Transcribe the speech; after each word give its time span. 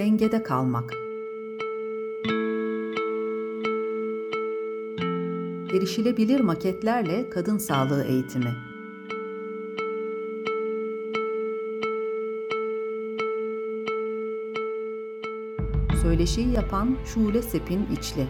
Dengede 0.00 0.42
kalmak. 0.42 0.94
Erişilebilir 5.74 6.40
maketlerle 6.40 7.30
kadın 7.30 7.58
sağlığı 7.58 8.04
eğitimi. 8.04 8.56
Söyleşiyi 16.02 16.52
yapan 16.52 16.96
Şule 17.04 17.42
Sepin 17.42 17.86
İçli. 17.92 18.26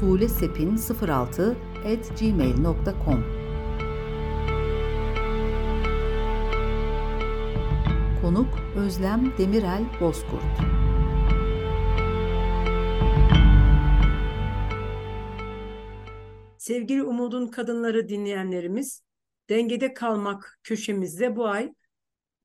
sulesepin06 0.00 1.54
at 1.84 2.20
gmail.com 2.20 3.24
Konuk 8.22 8.48
Özlem 8.76 9.32
Demirel 9.38 9.82
Bozkurt 10.00 10.76
Sevgili 16.76 17.02
Umud'un 17.02 17.46
kadınları 17.46 18.08
dinleyenlerimiz, 18.08 19.02
Dengede 19.48 19.94
Kalmak 19.94 20.58
köşemizde 20.62 21.36
bu 21.36 21.46
ay 21.46 21.74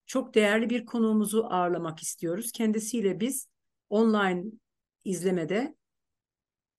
çok 0.06 0.36
değerli 0.36 0.70
bir 0.70 0.86
konuğumuzu 0.86 1.44
ağırlamak 1.50 2.00
istiyoruz. 2.00 2.52
Kendisiyle 2.52 3.20
biz 3.20 3.48
online 3.90 4.44
izlemede 5.06 5.76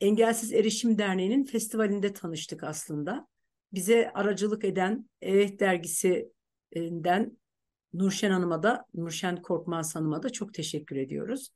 Engelsiz 0.01 0.52
Erişim 0.52 0.98
Derneği'nin 0.98 1.45
festivalinde 1.45 2.12
tanıştık 2.12 2.65
aslında. 2.65 3.27
Bize 3.73 4.11
aracılık 4.14 4.64
eden 4.64 5.11
Evet 5.20 5.61
dergisinden 5.61 7.39
Nurşen 7.92 8.30
Hanım'a 8.30 8.62
da, 8.62 8.84
Nurşen 8.95 9.42
Korkmaz 9.42 9.97
Hanım'a 9.97 10.23
da 10.23 10.30
çok 10.30 10.55
teşekkür 10.55 10.97
ediyoruz. 10.97 11.50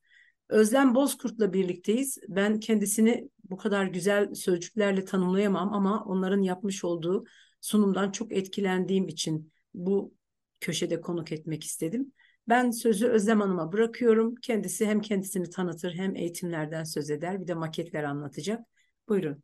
Özlem 0.48 0.94
Bozkurt'la 0.94 1.52
birlikteyiz. 1.52 2.18
Ben 2.28 2.60
kendisini 2.60 3.28
bu 3.50 3.56
kadar 3.56 3.86
güzel 3.86 4.34
sözcüklerle 4.34 5.04
tanımlayamam 5.04 5.72
ama 5.72 6.04
onların 6.04 6.42
yapmış 6.42 6.84
olduğu 6.84 7.24
sunumdan 7.60 8.10
çok 8.10 8.32
etkilendiğim 8.32 9.08
için 9.08 9.52
bu 9.74 10.14
köşede 10.60 11.00
konuk 11.00 11.32
etmek 11.32 11.64
istedim. 11.64 12.12
Ben 12.48 12.70
sözü 12.70 13.06
Özlem 13.06 13.40
Hanım'a 13.40 13.72
bırakıyorum. 13.72 14.34
Kendisi 14.34 14.86
hem 14.86 15.00
kendisini 15.00 15.50
tanıtır 15.50 15.94
hem 15.94 16.16
eğitimlerden 16.16 16.84
söz 16.84 17.10
eder. 17.10 17.40
Bir 17.40 17.46
de 17.46 17.54
maketler 17.54 18.04
anlatacak. 18.04 18.60
Buyurun. 19.08 19.42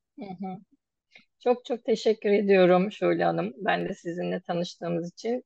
Çok 1.45 1.64
çok 1.64 1.84
teşekkür 1.84 2.30
ediyorum 2.30 2.92
Şule 2.92 3.25
Hanım. 3.25 3.53
Ben 3.56 3.89
de 3.89 3.95
sizinle 3.95 4.41
tanıştığımız 4.41 5.12
için 5.12 5.45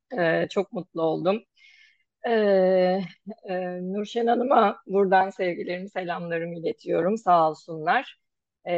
çok 0.51 0.73
mutlu 0.73 1.03
oldum. 1.03 1.43
E, 2.27 2.31
e, 3.49 3.55
Nurşen 3.83 4.27
Hanım'a 4.27 4.83
buradan 4.87 5.31
sevgilerimi, 5.31 5.91
selamlarımı 5.91 6.55
iletiyorum. 6.59 7.17
Sağ 7.19 7.51
olsunlar. 7.51 8.19
E, 8.69 8.73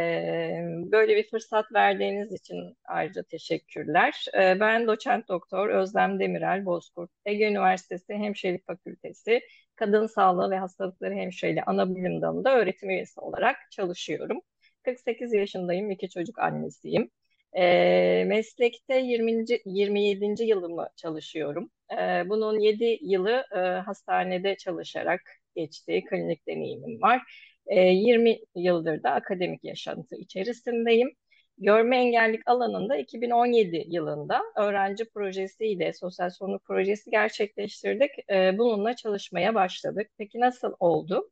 böyle 0.92 1.16
bir 1.16 1.30
fırsat 1.30 1.72
verdiğiniz 1.74 2.32
için 2.32 2.76
ayrıca 2.84 3.22
teşekkürler. 3.22 4.26
E, 4.34 4.60
ben 4.60 4.86
doçent 4.86 5.28
doktor 5.28 5.68
Özlem 5.68 6.20
Demirel 6.20 6.64
Bozkurt, 6.66 7.10
Ege 7.26 7.48
Üniversitesi 7.48 8.14
Hemşirelik 8.14 8.66
Fakültesi 8.66 9.40
Kadın 9.76 10.06
Sağlığı 10.06 10.50
ve 10.50 10.58
Hastalıkları 10.58 11.14
Hemşireliği 11.14 11.62
Anabilim 11.62 12.22
Dalı'nda 12.22 12.56
öğretim 12.56 12.90
üyesi 12.90 13.20
olarak 13.20 13.56
çalışıyorum. 13.70 14.40
48 14.84 15.32
yaşındayım, 15.32 15.90
iki 15.90 16.08
çocuk 16.08 16.38
annesiyim. 16.38 17.10
E, 17.56 18.24
meslekte 18.26 18.98
20. 18.98 19.44
27. 19.66 20.44
yılımı 20.44 20.88
çalışıyorum. 20.96 21.70
E, 21.92 22.28
bunun 22.28 22.58
7 22.60 22.98
yılı 23.02 23.44
e, 23.56 23.58
hastanede 23.58 24.56
çalışarak 24.56 25.20
geçtiği 25.56 26.04
klinik 26.04 26.46
deneyimim 26.46 27.02
var. 27.02 27.22
E, 27.66 27.80
20 27.80 28.38
yıldır 28.54 29.02
da 29.02 29.10
akademik 29.10 29.64
yaşantı 29.64 30.16
içerisindeyim. 30.16 31.10
Görme 31.58 31.96
engellik 31.98 32.48
alanında 32.48 32.96
2017 32.96 33.84
yılında 33.88 34.42
öğrenci 34.56 35.10
projesiyle 35.10 35.92
sosyal 35.92 36.30
sorumluluk 36.30 36.64
projesi 36.64 37.10
gerçekleştirdik. 37.10 38.10
E, 38.30 38.58
bununla 38.58 38.96
çalışmaya 38.96 39.54
başladık. 39.54 40.10
Peki 40.18 40.40
nasıl 40.40 40.74
oldu? 40.80 41.30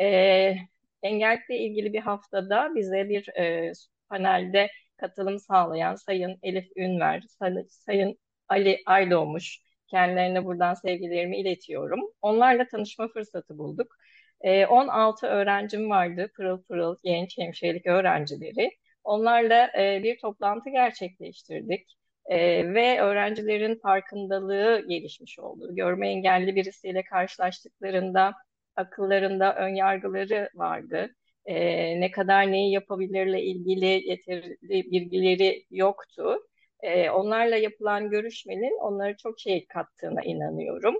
E, 0.00 0.56
engellikle 1.02 1.58
ilgili 1.58 1.92
bir 1.92 2.00
haftada 2.00 2.74
bize 2.74 3.08
bir 3.08 3.28
e, 3.28 3.72
panelde 4.08 4.70
katılım 4.96 5.38
sağlayan 5.38 5.94
Sayın 5.94 6.38
Elif 6.42 6.68
Ünver, 6.76 7.22
Sayın 7.68 8.18
Ali 8.48 8.82
Aydoğmuş, 8.86 9.60
kendilerine 9.86 10.44
buradan 10.44 10.74
sevgilerimi 10.74 11.40
iletiyorum. 11.40 12.00
Onlarla 12.22 12.68
tanışma 12.68 13.08
fırsatı 13.08 13.58
bulduk. 13.58 13.96
E, 14.40 14.66
16 14.66 15.26
öğrencim 15.26 15.90
vardı, 15.90 16.30
pırıl 16.36 16.62
pırıl 16.62 16.96
genç 17.04 17.38
hemşirelik 17.38 17.86
öğrencileri. 17.86 18.70
Onlarla 19.04 19.70
e, 19.78 20.02
bir 20.02 20.18
toplantı 20.18 20.70
gerçekleştirdik. 20.70 21.96
E, 22.26 22.38
ve 22.74 23.00
öğrencilerin 23.00 23.78
farkındalığı 23.82 24.84
gelişmiş 24.88 25.38
oldu. 25.38 25.74
Görme 25.74 26.08
engelli 26.08 26.56
birisiyle 26.56 27.04
karşılaştıklarında 27.04 28.34
akıllarında 28.76 29.54
ön 29.56 29.74
yargıları 29.74 30.50
vardı. 30.54 31.14
E, 31.46 32.00
ne 32.00 32.10
kadar 32.10 32.52
neyi 32.52 32.72
yapabilirle 32.72 33.42
ilgili 33.42 33.86
yeterli 33.86 34.56
bilgileri 34.90 35.64
yoktu. 35.70 36.38
E, 36.82 37.10
onlarla 37.10 37.56
yapılan 37.56 38.10
görüşmenin 38.10 38.78
onlara 38.80 39.16
çok 39.16 39.40
şey 39.40 39.66
kattığına 39.66 40.22
inanıyorum. 40.22 40.94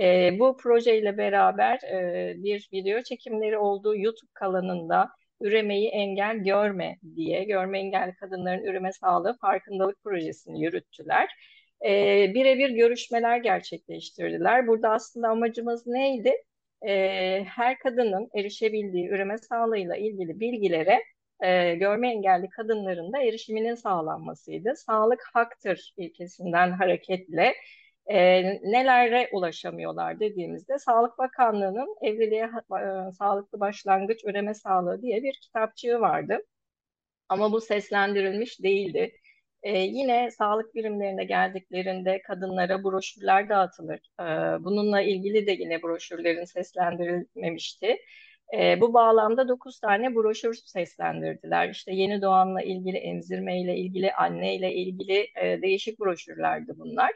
E, 0.00 0.38
bu 0.38 0.56
projeyle 0.56 1.18
beraber 1.18 1.78
e, 1.92 2.34
bir 2.36 2.68
video 2.72 3.02
çekimleri 3.02 3.58
olduğu 3.58 3.96
YouTube 3.96 4.30
kanalında 4.34 5.08
üremeyi 5.40 5.88
engel 5.88 6.36
görme 6.36 6.98
diye 7.16 7.44
görme 7.44 7.78
engelli 7.78 8.14
kadınların 8.14 8.64
üreme 8.64 8.92
sağlığı 8.92 9.36
farkındalık 9.40 10.02
projesini 10.04 10.62
yürüttüler. 10.62 11.28
E, 11.84 11.90
birebir 12.34 12.70
görüşmeler 12.70 13.38
gerçekleştirdiler. 13.38 14.66
Burada 14.66 14.90
aslında 14.90 15.28
amacımız 15.28 15.86
neydi? 15.86 16.32
E, 16.88 17.44
her 17.44 17.78
kadının 17.78 18.30
erişebildiği 18.34 19.08
üreme 19.08 19.38
sağlığıyla 19.38 19.96
ilgili 19.96 20.40
bilgilere 20.40 21.02
e, 21.44 21.74
görme 21.74 22.10
engelli 22.10 22.48
kadınların 22.48 23.12
da 23.12 23.22
erişiminin 23.22 23.74
sağlanmasıydı. 23.74 24.76
Sağlık 24.76 25.20
haktır 25.34 25.92
ilkesinden 25.96 26.70
hareketle 26.72 27.54
e, 28.06 28.42
nelere 28.72 29.28
ulaşamıyorlar 29.32 30.20
dediğimizde 30.20 30.78
Sağlık 30.78 31.18
Bakanlığı'nın 31.18 31.96
Evliliğe 32.02 32.44
e, 33.08 33.12
Sağlıklı 33.12 33.60
Başlangıç 33.60 34.24
Üreme 34.24 34.54
Sağlığı 34.54 35.02
diye 35.02 35.22
bir 35.22 35.34
kitapçığı 35.42 36.00
vardı. 36.00 36.38
Ama 37.28 37.52
bu 37.52 37.60
seslendirilmiş 37.60 38.62
değildi. 38.62 39.12
Ee, 39.62 39.78
yine 39.78 40.30
sağlık 40.30 40.74
birimlerine 40.74 41.24
geldiklerinde 41.24 42.22
kadınlara 42.22 42.84
broşürler 42.84 43.48
dağıtılır. 43.48 44.00
Ee, 44.20 44.24
bununla 44.64 45.00
ilgili 45.02 45.46
de 45.46 45.52
yine 45.52 45.82
broşürlerin 45.82 46.44
seslendirilmemişti. 46.44 47.96
Ee, 48.58 48.80
bu 48.80 48.94
bağlamda 48.94 49.48
9 49.48 49.80
tane 49.80 50.14
broşür 50.14 50.54
seslendirdiler. 50.54 51.70
İşte 51.70 51.92
yeni 51.92 52.22
doğanla 52.22 52.62
ilgili, 52.62 52.96
emzirme 52.98 53.60
ile 53.60 53.76
ilgili, 53.76 54.12
anne 54.12 54.54
ile 54.56 54.74
ilgili 54.74 55.26
e, 55.42 55.62
değişik 55.62 56.00
broşürlerdi 56.00 56.72
bunlar. 56.78 57.12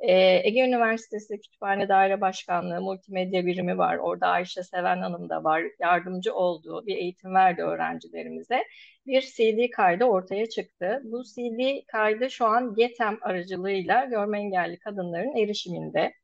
Ee, 0.00 0.40
Ege 0.44 0.60
Üniversitesi 0.60 1.40
Kütüphane 1.40 1.88
Daire 1.88 2.20
Başkanlığı 2.20 2.80
multimedya 2.80 3.46
birimi 3.46 3.78
var. 3.78 3.96
Orada 3.96 4.26
Ayşe 4.26 4.62
Seven 4.62 4.98
Hanım 4.98 5.28
da 5.28 5.44
var. 5.44 5.62
Yardımcı 5.80 6.34
olduğu 6.34 6.86
bir 6.86 6.96
eğitim 6.96 7.34
verdi 7.34 7.62
öğrencilerimize. 7.62 8.64
Bir 9.06 9.22
CD 9.22 9.70
kaydı 9.70 10.04
ortaya 10.04 10.48
çıktı. 10.48 11.00
Bu 11.04 11.22
CD 11.24 11.86
kaydı 11.86 12.30
şu 12.30 12.46
an 12.46 12.74
GETEM 12.74 13.18
aracılığıyla 13.22 14.04
görme 14.04 14.38
engelli 14.40 14.78
kadınların 14.78 15.36
erişiminde. 15.36 16.14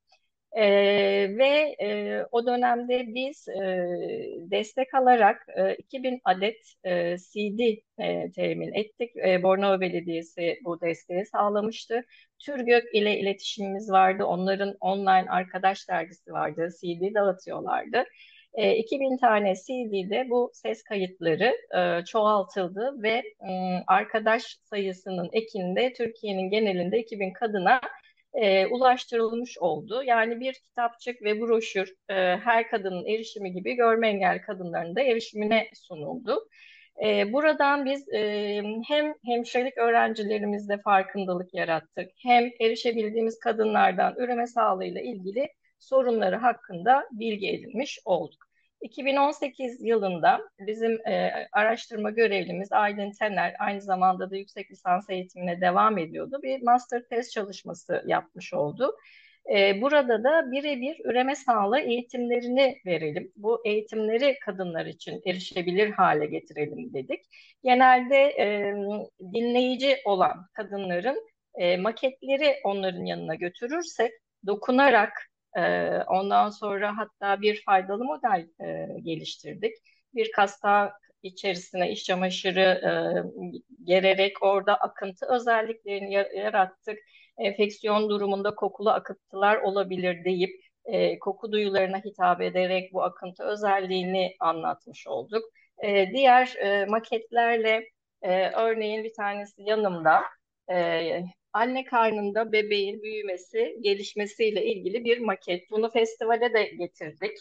E, 0.55 0.65
ve 1.39 1.77
e, 1.83 2.21
o 2.33 2.47
dönemde 2.47 3.15
biz 3.15 3.49
e, 3.49 3.89
destek 4.51 4.95
alarak 4.95 5.47
e, 5.57 5.75
2000 5.75 6.21
adet 6.25 6.57
e, 6.85 7.17
CD 7.19 7.61
e, 7.99 8.31
temin 8.33 8.73
ettik. 8.73 9.17
E, 9.17 9.43
Bornova 9.43 9.81
Belediyesi 9.81 10.59
bu 10.65 10.81
desteği 10.81 11.27
sağlamıştı. 11.27 12.05
Türgök 12.39 12.95
ile 12.95 13.19
iletişimimiz 13.19 13.91
vardı. 13.91 14.25
Onların 14.25 14.77
online 14.81 15.31
arkadaş 15.31 15.89
dergisi 15.89 16.33
vardı. 16.33 16.69
CD 16.81 17.15
dağıtıyorlardı. 17.15 18.05
E, 18.55 18.77
2000 18.77 19.17
tane 19.17 19.55
CD'de 19.55 20.31
bu 20.31 20.51
ses 20.55 20.83
kayıtları 20.83 21.57
e, 21.77 22.05
çoğaltıldı 22.05 23.03
ve 23.03 23.23
e, 23.49 23.53
arkadaş 23.87 24.59
sayısının 24.65 25.29
ekinde 25.33 25.93
Türkiye'nin 25.93 26.51
genelinde 26.51 26.99
2000 26.99 27.33
kadına 27.33 27.81
e, 28.35 28.67
ulaştırılmış 28.67 29.59
oldu. 29.59 30.03
Yani 30.03 30.41
bir 30.41 30.53
kitapçık 30.53 31.23
ve 31.23 31.41
broşür 31.41 31.95
e, 32.09 32.15
her 32.37 32.71
kadının 32.71 33.07
erişimi 33.07 33.53
gibi 33.53 33.75
görme 33.75 34.09
engelli 34.09 34.41
kadınların 34.41 34.97
da 34.97 35.03
erişimine 35.03 35.69
sunuldu. 35.75 36.49
E, 37.05 37.33
buradan 37.33 37.85
biz 37.85 38.09
e, 38.09 38.63
hem 38.89 39.15
hemşirelik 39.25 39.79
öğrencilerimizde 39.79 40.79
farkındalık 40.79 41.55
yarattık, 41.55 42.11
hem 42.23 42.51
erişebildiğimiz 42.61 43.39
kadınlardan 43.39 44.15
üreme 44.17 44.47
sağlığıyla 44.47 45.01
ilgili 45.01 45.49
sorunları 45.79 46.37
hakkında 46.37 47.09
bilgi 47.13 47.49
edinmiş 47.49 47.99
olduk. 48.05 48.54
2018 48.85 49.83
yılında 49.85 50.41
bizim 50.61 51.09
e, 51.09 51.33
araştırma 51.53 52.11
görevlimiz 52.11 52.73
Aylin 52.73 53.13
Tener 53.13 53.55
aynı 53.59 53.81
zamanda 53.81 54.31
da 54.31 54.37
yüksek 54.37 54.71
lisans 54.71 55.11
eğitimine 55.11 55.61
devam 55.61 55.99
ediyordu. 55.99 56.41
Bir 56.43 56.63
master 56.63 57.03
test 57.03 57.33
çalışması 57.33 58.03
yapmış 58.07 58.55
oldu. 58.55 58.97
E, 59.55 59.81
burada 59.81 60.25
da 60.25 60.53
birebir 60.53 61.01
üreme 61.05 61.37
sağlığı 61.37 61.81
eğitimlerini 61.81 62.81
verelim. 62.87 63.33
Bu 63.37 63.63
eğitimleri 63.65 64.39
kadınlar 64.39 64.87
için 64.87 65.23
erişebilir 65.27 65.91
hale 65.91 66.27
getirelim 66.27 66.95
dedik. 66.95 67.21
Genelde 67.63 68.17
e, 68.17 68.75
dinleyici 69.35 69.97
olan 70.05 70.47
kadınların 70.53 71.29
e, 71.55 71.77
maketleri 71.77 72.57
onların 72.65 73.05
yanına 73.05 73.35
götürürsek 73.35 74.13
dokunarak 74.47 75.13
ondan 76.09 76.51
sonra 76.51 76.97
hatta 76.97 77.43
bir 77.43 77.63
faydalı 77.67 78.05
model 78.05 78.47
geliştirdik. 79.03 79.73
Bir 80.15 80.33
kasta 80.33 80.93
içerisine 81.23 81.91
iş 81.91 82.05
çamaşırı 82.05 82.83
gererek 83.85 84.43
orada 84.43 84.77
akıntı 84.77 85.27
özelliklerini 85.27 86.13
yarattık. 86.15 86.99
Enfeksiyon 87.39 88.11
durumunda 88.11 88.55
kokulu 88.55 88.91
akıntılar 88.91 89.57
olabilir 89.57 90.25
deyip 90.25 90.51
koku 91.21 91.53
duyularına 91.53 91.99
hitap 91.99 92.41
ederek 92.41 92.93
bu 92.93 93.03
akıntı 93.03 93.43
özelliğini 93.45 94.37
anlatmış 94.41 95.07
olduk. 95.07 95.45
Diğer 96.13 96.57
maketlerle 96.89 97.85
örneğin 98.55 99.05
bir 99.05 99.13
tanesi 99.15 99.63
yanımda 99.63 100.23
anne 101.55 101.85
karnında 101.85 102.53
bebeğin 102.53 103.03
büyümesi, 103.03 103.79
gelişmesiyle 103.81 104.65
ilgili 104.67 105.05
bir 105.05 105.19
maket. 105.19 105.71
Bunu 105.71 105.91
festivale 105.91 106.55
de 106.55 106.65
getirdik. 106.65 107.39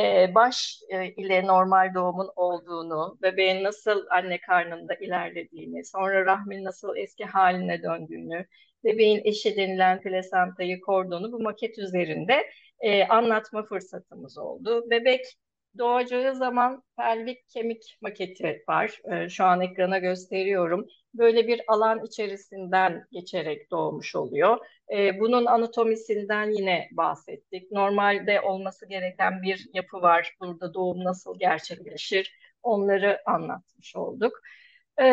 Ee, 0.00 0.34
baş 0.34 0.80
e, 0.88 1.06
ile 1.08 1.46
normal 1.46 1.94
doğumun 1.94 2.30
olduğunu, 2.36 3.18
bebeğin 3.22 3.64
nasıl 3.64 4.06
anne 4.10 4.40
karnında 4.40 4.94
ilerlediğini, 4.94 5.84
sonra 5.84 6.26
rahmin 6.26 6.64
nasıl 6.64 6.96
eski 6.96 7.24
haline 7.24 7.82
döndüğünü, 7.82 8.46
bebeğin 8.84 9.20
eşi 9.24 9.56
denilen 9.56 10.00
plasentayı 10.00 10.80
kordonu 10.80 11.32
bu 11.32 11.40
maket 11.40 11.78
üzerinde 11.78 12.46
e, 12.80 13.04
anlatma 13.04 13.62
fırsatımız 13.62 14.38
oldu. 14.38 14.90
Bebek 14.90 15.24
doğacağı 15.78 16.34
zaman 16.36 16.82
pelvik 16.96 17.48
kemik 17.48 17.98
maketi 18.00 18.64
var. 18.68 19.00
E, 19.12 19.28
şu 19.28 19.44
an 19.44 19.60
ekrana 19.60 19.98
gösteriyorum 19.98 20.86
böyle 21.14 21.48
bir 21.48 21.62
alan 21.68 22.04
içerisinden 22.04 23.06
geçerek 23.12 23.70
doğmuş 23.70 24.16
oluyor. 24.16 24.58
E, 24.92 25.20
bunun 25.20 25.44
anatomisinden 25.46 26.50
yine 26.50 26.88
bahsettik. 26.92 27.72
Normalde 27.72 28.40
olması 28.40 28.88
gereken 28.88 29.42
bir 29.42 29.68
yapı 29.74 30.02
var. 30.02 30.36
Burada 30.40 30.74
doğum 30.74 31.04
nasıl 31.04 31.38
gerçekleşir? 31.38 32.38
Onları 32.62 33.22
anlatmış 33.26 33.96
olduk. 33.96 34.40
E, 35.00 35.04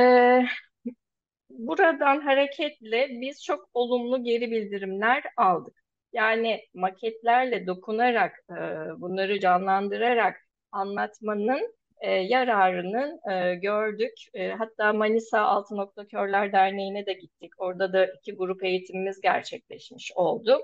buradan 1.50 2.22
hareketle 2.22 3.08
biz 3.10 3.44
çok 3.44 3.70
olumlu 3.74 4.24
geri 4.24 4.52
bildirimler 4.52 5.24
aldık. 5.38 5.76
Yani 6.14 6.62
maketlerle 6.74 7.68
dokunarak, 7.68 8.40
e, 8.50 8.56
bunları 9.02 9.40
canlandırarak 9.40 10.36
anlatmanın 10.72 11.76
e, 12.02 12.12
yararını 12.12 13.20
e, 13.32 13.56
gördük. 13.56 14.14
E, 14.34 14.50
hatta 14.50 14.94
Manisa 14.94 15.42
Altı 15.42 15.78
Nokta 15.78 16.08
Körler 16.08 16.52
Derneği'ne 16.52 17.06
de 17.06 17.14
gittik. 17.14 17.52
Orada 17.58 17.94
da 17.94 18.06
iki 18.06 18.36
grup 18.36 18.64
eğitimimiz 18.64 19.22
gerçekleşmiş 19.22 20.12
oldu. 20.16 20.60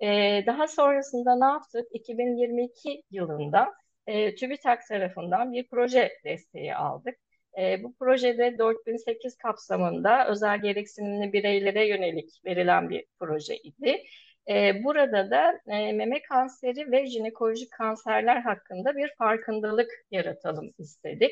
E, 0.00 0.06
daha 0.46 0.68
sonrasında 0.68 1.38
ne 1.38 1.52
yaptık? 1.52 1.86
2022 1.92 3.02
yılında 3.10 3.72
e, 4.06 4.34
TÜBİTAK 4.34 4.86
tarafından 4.88 5.52
bir 5.52 5.68
proje 5.68 6.12
desteği 6.24 6.74
aldık. 6.74 7.16
E, 7.58 7.82
bu 7.82 7.94
projede 7.94 8.58
4008 8.58 9.36
kapsamında 9.36 10.28
özel 10.28 10.62
gereksinimli 10.62 11.32
bireylere 11.32 11.88
yönelik 11.88 12.40
verilen 12.44 12.90
bir 12.90 13.04
projeydi. 13.18 14.02
E, 14.50 14.84
burada 14.84 15.30
da 15.30 15.60
e, 15.68 15.92
meme 15.92 16.22
kanseri 16.22 16.92
ve 16.92 17.06
jinekolojik 17.06 17.72
kanserler 17.72 18.36
hakkında 18.40 18.96
bir 18.96 19.14
farkındalık 19.18 19.90
yaratalım 20.10 20.72
istedik. 20.78 21.30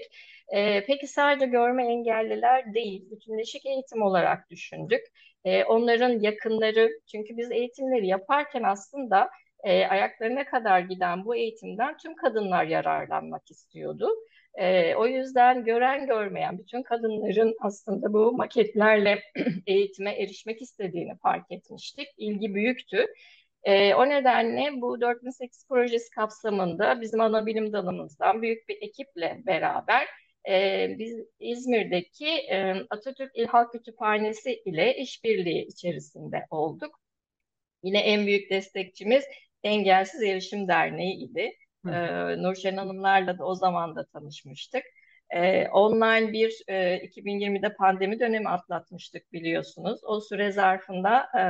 E, 0.48 0.84
peki 0.84 1.06
sadece 1.06 1.46
görme 1.46 1.86
engelliler 1.86 2.74
değil, 2.74 3.10
bütünleşik 3.10 3.66
eğitim 3.66 4.02
olarak 4.02 4.50
düşündük. 4.50 5.00
E, 5.44 5.64
onların 5.64 6.20
yakınları, 6.20 6.90
çünkü 7.12 7.36
biz 7.36 7.50
eğitimleri 7.50 8.06
yaparken 8.06 8.62
aslında 8.62 9.30
e, 9.64 9.86
ayaklarına 9.86 10.44
kadar 10.44 10.80
giden 10.80 11.24
bu 11.24 11.36
eğitimden 11.36 11.96
tüm 11.96 12.14
kadınlar 12.14 12.64
yararlanmak 12.64 13.50
istiyordu. 13.50 14.08
E, 14.54 14.94
o 14.94 15.06
yüzden 15.06 15.64
gören 15.64 16.06
görmeyen 16.06 16.58
bütün 16.58 16.82
kadınların 16.82 17.56
aslında 17.60 18.12
bu 18.12 18.32
maketlerle 18.32 19.22
eğitime 19.66 20.12
erişmek 20.12 20.62
istediğini 20.62 21.18
fark 21.18 21.52
etmiştik. 21.52 22.08
İlgi 22.16 22.54
büyüktü. 22.54 23.06
E, 23.64 23.94
o 23.94 24.08
nedenle 24.08 24.80
bu 24.80 25.00
4008 25.00 25.66
projesi 25.68 26.10
kapsamında 26.10 27.00
bizim 27.00 27.20
ana 27.20 27.46
bilim 27.46 27.72
dalımızdan 27.72 28.42
büyük 28.42 28.68
bir 28.68 28.78
ekiple 28.80 29.42
beraber 29.46 30.06
e, 30.48 30.86
biz 30.98 31.18
İzmir'deki 31.40 32.28
e, 32.28 32.74
Atatürk 32.90 33.30
İlhak 33.34 33.72
Kütüphanesi 33.72 34.62
ile 34.64 34.96
işbirliği 34.96 35.66
içerisinde 35.66 36.46
olduk. 36.50 37.00
Yine 37.82 37.98
en 38.00 38.26
büyük 38.26 38.50
destekçimiz 38.50 39.24
Engelsiz 39.62 40.22
Erişim 40.22 40.68
Derneği 40.68 41.30
idi. 41.30 41.52
Ee, 41.86 42.42
Nurşen 42.42 42.76
Hanımlarla 42.76 43.38
da 43.38 43.44
o 43.44 43.54
zaman 43.54 43.96
da 43.96 44.06
tanışmıştık. 44.06 44.82
Ee, 45.30 45.68
online 45.68 46.32
bir 46.32 46.62
e, 46.68 46.96
2020'de 46.96 47.74
pandemi 47.74 48.20
dönemi 48.20 48.48
atlatmıştık 48.48 49.32
biliyorsunuz. 49.32 50.00
O 50.04 50.20
süre 50.20 50.52
zarfında 50.52 51.28
e, 51.38 51.42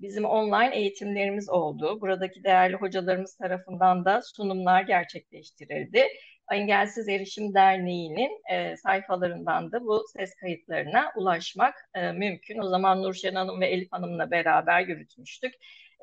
bizim 0.00 0.24
online 0.24 0.76
eğitimlerimiz 0.76 1.48
oldu. 1.50 2.00
Buradaki 2.00 2.44
değerli 2.44 2.76
hocalarımız 2.76 3.36
tarafından 3.36 4.04
da 4.04 4.22
sunumlar 4.22 4.82
gerçekleştirildi. 4.82 6.04
Engelsiz 6.52 7.08
Erişim 7.08 7.54
Derneği'nin 7.54 8.30
e, 8.52 8.76
sayfalarından 8.76 9.72
da 9.72 9.80
bu 9.80 10.04
ses 10.16 10.34
kayıtlarına 10.34 11.12
ulaşmak 11.16 11.74
e, 11.94 12.12
mümkün. 12.12 12.58
O 12.58 12.68
zaman 12.68 13.02
Nurşen 13.02 13.34
Hanım 13.34 13.60
ve 13.60 13.66
Elif 13.66 13.88
Hanım'la 13.92 14.30
beraber 14.30 14.80
yürütmüştük. 14.80 15.54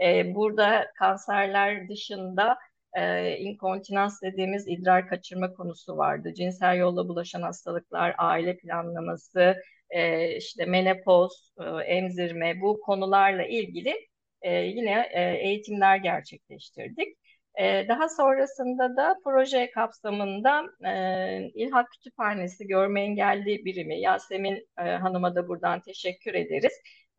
E, 0.04 0.36
burada 0.36 0.92
kanserler 1.00 1.90
dışında 1.90 2.58
e, 2.94 3.38
inkontinans 3.38 4.22
dediğimiz 4.22 4.68
idrar 4.68 5.08
kaçırma 5.08 5.54
konusu 5.54 5.98
vardı. 5.98 6.34
Cinsel 6.34 6.78
yolla 6.78 7.08
bulaşan 7.08 7.42
hastalıklar, 7.42 8.16
aile 8.18 8.58
planlaması, 8.58 9.56
e, 9.90 10.36
işte 10.38 10.66
menopoz, 10.66 11.52
e, 11.60 11.64
emzirme 11.84 12.62
bu 12.62 12.82
konularla 12.82 13.44
ilgili 13.46 13.96
e, 14.42 14.54
yine 14.56 15.10
e, 15.14 15.22
eğitimler 15.48 15.98
gerçekleştirdik. 15.98 17.18
E, 17.60 17.88
daha 17.88 18.10
sonrasında 18.10 18.98
da 18.98 19.16
proje 19.24 19.72
kapsamında 19.72 20.64
e, 20.86 21.52
İlhak 21.54 21.92
Kütüphanesi 21.92 22.68
Görme 22.68 23.02
Engelli 23.02 23.66
Birimi 23.66 24.00
Yasemin 24.02 24.68
e, 24.80 24.82
Hanım'a 24.84 25.36
da 25.36 25.48
buradan 25.48 25.82
teşekkür 25.82 26.34
ederiz. 26.34 26.74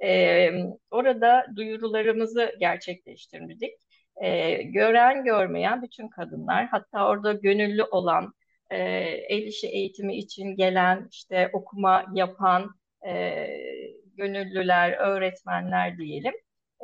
E, 0.04 0.50
orada 0.90 1.46
duyurularımızı 1.56 2.52
gerçekleştirdik 2.60 3.72
e, 4.22 4.62
gören 4.62 5.24
görmeyen 5.24 5.82
bütün 5.82 6.08
kadınlar 6.08 6.66
hatta 6.66 7.08
orada 7.08 7.32
gönüllü 7.32 7.82
olan 7.82 8.34
e, 8.70 8.78
el 9.28 9.42
işi 9.42 9.68
eğitimi 9.68 10.16
için 10.16 10.56
gelen 10.56 11.08
işte 11.10 11.50
okuma 11.52 12.04
yapan 12.14 12.70
e, 13.06 13.46
gönüllüler, 14.16 14.92
öğretmenler 14.92 15.98
diyelim. 15.98 16.34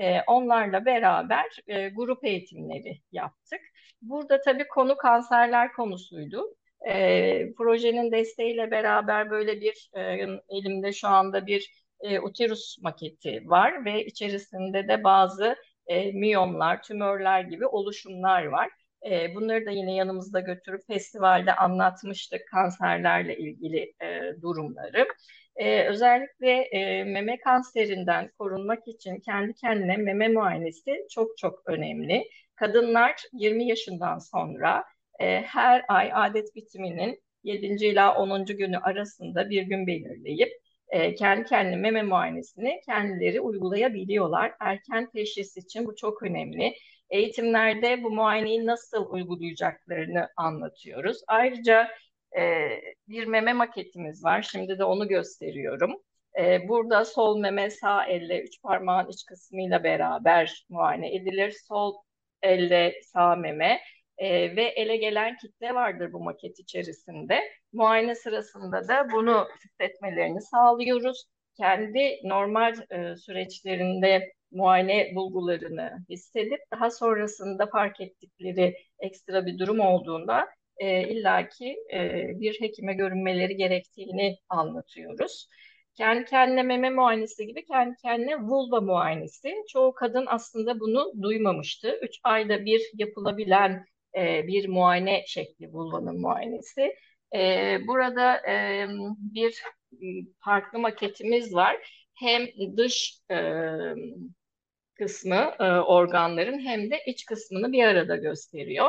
E, 0.01 0.21
onlarla 0.27 0.87
beraber 0.87 1.47
e, 1.67 1.89
grup 1.89 2.25
eğitimleri 2.25 2.99
yaptık. 3.13 3.61
Burada 4.03 4.41
tabii 4.41 4.69
konu 4.69 4.97
kanserler 4.97 5.73
konusuydu. 5.73 6.57
E, 6.89 7.53
projenin 7.53 8.13
desteğiyle 8.13 8.71
beraber 8.71 9.31
böyle 9.31 9.61
bir 9.61 9.91
e, 9.97 10.01
elimde 10.49 10.93
şu 10.93 11.09
anda 11.09 11.47
bir 11.47 11.82
e, 12.03 12.21
uterus 12.21 12.79
maketi 12.83 13.43
var 13.47 13.85
ve 13.85 14.05
içerisinde 14.07 14.89
de 14.89 15.05
bazı 15.05 15.57
e, 15.87 16.13
miyomlar, 16.13 16.83
tümörler 16.83 17.41
gibi 17.41 17.67
oluşumlar 17.67 18.45
var. 18.45 18.69
E, 19.11 19.35
bunları 19.35 19.67
da 19.67 19.71
yine 19.71 19.95
yanımızda 19.95 20.41
götürüp 20.41 20.87
festivalde 20.87 21.55
anlatmıştık 21.55 22.41
kanserlerle 22.51 23.37
ilgili 23.37 23.93
e, 24.03 24.21
durumları. 24.43 25.07
E, 25.57 25.89
özellikle 25.89 26.51
e, 26.51 27.05
meme 27.05 27.39
kanserinden 27.41 28.31
korunmak 28.39 28.89
için 28.89 29.21
kendi 29.21 29.55
kendine 29.55 29.97
meme 29.97 30.29
muayenesi 30.29 31.07
çok 31.11 31.39
çok 31.39 31.63
önemli. 31.67 32.25
Kadınlar 32.57 33.17
20 33.33 33.67
yaşından 33.69 34.19
sonra 34.19 34.85
e, 35.21 35.41
her 35.41 35.85
ay 35.89 36.11
adet 36.15 36.55
bitiminin 36.57 37.23
7. 37.45 37.87
ila 37.87 38.15
10. 38.17 38.53
günü 38.53 38.79
arasında 38.79 39.51
bir 39.51 39.63
gün 39.63 39.87
belirleyip 39.87 40.53
e, 40.93 41.15
kendi 41.15 41.45
kendine 41.45 41.77
meme 41.77 42.03
muayenesini 42.03 42.81
kendileri 42.87 43.41
uygulayabiliyorlar. 43.41 44.55
Erken 44.61 45.11
teşhis 45.11 45.57
için 45.57 45.87
bu 45.87 45.97
çok 45.97 46.23
önemli. 46.23 46.75
Eğitimlerde 47.11 48.03
bu 48.03 48.11
muayeneyi 48.11 48.67
nasıl 48.67 49.07
uygulayacaklarını 49.11 50.29
anlatıyoruz. 50.37 51.19
Ayrıca 51.27 51.89
e, 52.39 52.69
bir 53.09 53.27
meme 53.27 53.53
maketimiz 53.53 54.25
var. 54.25 54.43
Şimdi 54.43 54.79
de 54.79 54.85
onu 54.85 55.09
gösteriyorum. 55.09 56.03
E, 56.41 56.69
burada 56.69 57.05
sol 57.05 57.39
meme 57.39 57.71
sağ 57.71 58.07
elle 58.07 58.43
üç 58.43 58.63
parmağın 58.63 59.09
iç 59.09 59.25
kısmıyla 59.27 59.85
beraber 59.85 60.67
muayene 60.69 61.15
edilir. 61.15 61.55
Sol 61.69 61.95
elle 62.43 62.95
sağ 63.03 63.37
meme 63.37 63.81
e, 64.19 64.57
ve 64.57 64.63
ele 64.65 64.97
gelen 64.97 65.37
kitle 65.37 65.75
vardır 65.75 66.13
bu 66.13 66.21
maket 66.21 66.59
içerisinde. 66.59 67.41
Muayene 67.73 68.15
sırasında 68.15 68.89
da 68.89 69.09
bunu 69.13 69.49
hissetmelerini 69.65 70.43
sağlıyoruz. 70.43 71.25
Kendi 71.57 72.21
normal 72.25 72.75
e, 72.91 73.17
süreçlerinde 73.17 74.33
muayene 74.51 75.11
bulgularını 75.15 76.05
hissedip 76.11 76.61
daha 76.73 76.91
sonrasında 76.91 77.67
fark 77.67 78.01
ettikleri 78.01 78.77
ekstra 78.99 79.47
bir 79.47 79.59
durum 79.59 79.81
olduğunda 79.81 80.49
e, 80.77 81.09
illaki 81.09 81.77
e, 81.95 82.01
bir 82.41 82.61
hekime 82.61 82.95
görünmeleri 82.95 83.57
gerektiğini 83.57 84.37
anlatıyoruz. 84.49 85.49
Kendi 85.95 86.25
kendine 86.25 86.63
meme 86.63 86.91
muayenesi 86.91 87.47
gibi 87.47 87.65
kendi 87.65 87.97
kendine 87.97 88.37
vulva 88.37 88.81
muayenesi. 88.81 89.55
Çoğu 89.69 89.95
kadın 89.95 90.25
aslında 90.29 90.81
bunu 90.81 91.13
duymamıştı. 91.23 91.99
Üç 92.03 92.21
ayda 92.25 92.65
bir 92.65 92.83
yapılabilen 92.95 93.85
e, 94.17 94.47
bir 94.47 94.69
muayene 94.69 95.25
şekli 95.27 95.73
vulvanın 95.73 96.21
muayenesi. 96.21 96.95
E, 97.35 97.79
burada 97.87 98.37
e, 98.51 98.87
bir 99.19 99.63
farklı 100.39 100.79
maketimiz 100.79 101.55
var. 101.55 102.07
Hem 102.15 102.47
dış 102.77 103.19
e, 103.31 103.37
kısmı 104.95 105.55
e, 105.61 105.65
organların 105.81 106.59
hem 106.59 106.91
de 106.91 107.01
iç 107.07 107.25
kısmını 107.27 107.73
bir 107.73 107.85
arada 107.85 108.17
gösteriyor. 108.17 108.89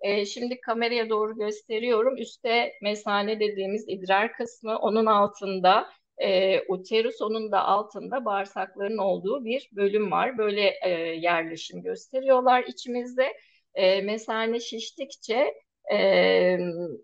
E, 0.00 0.26
şimdi 0.26 0.60
kameraya 0.60 1.08
doğru 1.10 1.36
gösteriyorum. 1.36 2.16
Üste 2.16 2.72
mesane 2.82 3.40
dediğimiz 3.40 3.84
idrar 3.88 4.32
kısmı, 4.32 4.78
onun 4.78 5.06
altında 5.06 5.90
e, 6.18 6.60
uterus, 6.68 7.22
onun 7.22 7.52
da 7.52 7.64
altında 7.64 8.24
bağırsakların 8.24 8.98
olduğu 8.98 9.44
bir 9.44 9.68
bölüm 9.72 10.10
var. 10.10 10.38
Böyle 10.38 10.74
e, 10.84 10.90
yerleşim 11.20 11.82
gösteriyorlar 11.82 12.64
içimizde. 12.64 13.32
E, 13.74 14.00
mesane 14.00 14.60
şiştikçe 14.60 15.54
e, 15.92 16.58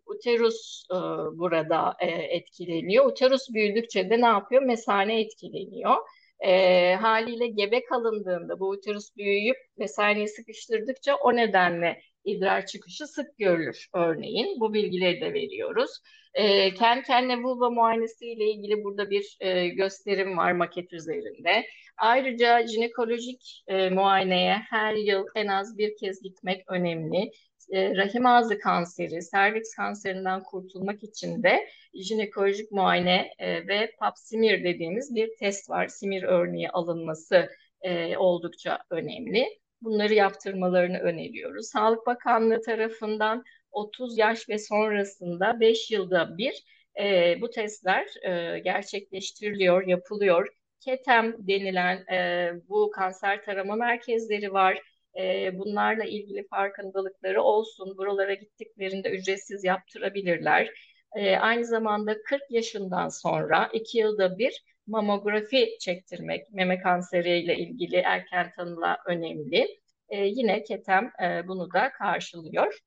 uterus 0.07 0.85
e, 0.91 0.97
burada 1.39 1.97
e, 2.01 2.07
etkileniyor. 2.07 3.07
Uterus 3.07 3.43
büyüdükçe 3.55 4.11
de 4.11 4.21
ne 4.21 4.27
yapıyor? 4.27 4.63
Mesane 4.63 5.21
etkileniyor. 5.21 5.97
E, 6.41 6.95
haliyle 6.95 7.47
gebe 7.47 7.85
kalındığında 7.85 8.61
bu 8.61 8.69
uterus 8.69 9.17
büyüyüp 9.17 9.57
mesaneyi 9.77 10.29
sıkıştırdıkça 10.29 11.15
o 11.17 11.37
nedenle 11.37 12.01
idrar 12.25 12.67
çıkışı 12.67 13.07
sık 13.07 13.39
görülür 13.39 13.87
örneğin. 13.95 14.61
Bu 14.61 14.75
bilgileri 14.75 15.21
de 15.21 15.33
veriyoruz. 15.35 15.91
E, 16.35 16.75
kendi 16.75 17.03
kendine 17.03 17.43
vulva 17.43 17.71
muayenesi 17.71 18.27
ile 18.27 18.45
ilgili 18.45 18.85
burada 18.85 19.11
bir 19.11 19.37
e, 19.41 19.69
gösterim 19.69 20.37
var 20.37 20.53
maket 20.53 20.93
üzerinde. 20.93 21.67
Ayrıca 22.01 22.67
jinekolojik 22.67 23.63
e, 23.69 23.91
muayeneye 23.91 24.55
her 24.71 24.95
yıl 24.95 25.27
en 25.35 25.47
az 25.47 25.79
bir 25.79 25.97
kez 25.97 26.23
gitmek 26.23 26.65
önemli. 26.71 27.31
E, 27.73 27.97
rahim 27.97 28.27
ağzı 28.27 28.59
kanseri, 28.59 29.23
serviks 29.23 29.75
kanserinden 29.77 30.43
kurtulmak 30.43 31.03
için 31.03 31.43
de 31.43 31.69
jinekolojik 31.95 32.73
muayene 32.73 33.31
e, 33.39 33.67
ve 33.67 33.93
pap 33.99 34.19
smear 34.19 34.65
dediğimiz 34.65 35.15
bir 35.15 35.37
test 35.39 35.71
var. 35.71 35.89
Simir 35.89 36.23
örneği 36.23 36.71
alınması 36.71 37.49
e, 37.83 38.17
oldukça 38.17 38.79
önemli. 38.91 39.47
Bunları 39.83 40.15
yaptırmalarını 40.15 40.99
öneriyoruz. 40.99 41.69
Sağlık 41.69 42.07
Bakanlığı 42.07 42.63
tarafından 42.63 43.45
30 43.73 44.19
yaş 44.19 44.49
ve 44.49 44.59
sonrasında 44.59 45.61
5 45.61 45.91
yılda 45.91 46.39
bir 46.39 46.65
e, 47.01 47.37
bu 47.41 47.51
testler 47.51 48.07
e, 48.23 48.59
gerçekleştiriliyor, 48.59 49.87
yapılıyor. 49.87 50.60
KETEM 50.81 51.37
denilen 51.39 51.97
e, 52.13 52.51
bu 52.69 52.91
kanser 52.91 53.45
tarama 53.45 53.77
merkezleri 53.77 54.53
var. 54.53 54.83
E, 55.19 55.51
bunlarla 55.59 56.05
ilgili 56.05 56.47
farkındalıkları 56.49 57.43
olsun. 57.43 57.99
Buralara 57.99 58.35
gittiklerinde 58.35 59.11
ücretsiz 59.11 59.65
yaptırabilirler. 59.65 60.71
E, 61.17 61.37
aynı 61.37 61.65
zamanda 61.65 62.23
40 62.23 62.43
yaşından 62.51 63.09
sonra 63.09 63.71
2 63.73 63.99
yılda 63.99 64.39
bir 64.39 64.65
mamografi 64.87 65.79
çektirmek, 65.81 66.53
meme 66.53 66.79
kanseriyle 66.79 67.57
ilgili 67.57 67.97
erken 67.97 68.53
tanıla 68.57 68.99
önemli. 69.07 69.81
E, 70.09 70.25
yine 70.25 70.63
KETEM 70.63 71.13
e, 71.23 71.49
bunu 71.49 71.73
da 71.73 71.93
karşılıyor. 71.93 72.79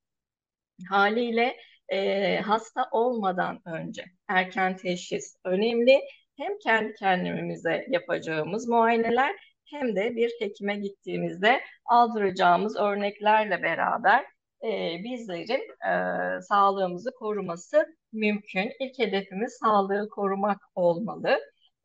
Haliyle 0.90 1.58
e, 1.90 2.38
hasta 2.38 2.88
olmadan 2.92 3.62
önce 3.66 4.06
erken 4.28 4.78
teşhis 4.78 5.36
önemli. 5.46 6.02
Hem 6.38 6.60
kendi 6.60 6.94
kendimize 6.94 7.86
yapacağımız 7.90 8.68
muayeneler 8.68 9.36
hem 9.66 9.96
de 9.96 10.16
bir 10.16 10.32
hekime 10.40 10.76
gittiğimizde 10.76 11.62
aldıracağımız 11.86 12.78
örneklerle 12.78 13.64
beraber 13.64 14.26
e, 14.64 14.98
bizlerin 15.04 15.62
e, 15.90 16.42
sağlığımızı 16.42 17.12
koruması 17.12 17.96
mümkün. 18.14 18.72
İlk 18.80 19.00
hedefimiz 19.00 19.58
sağlığı 19.64 20.10
korumak 20.10 20.62
olmalı. 20.76 21.40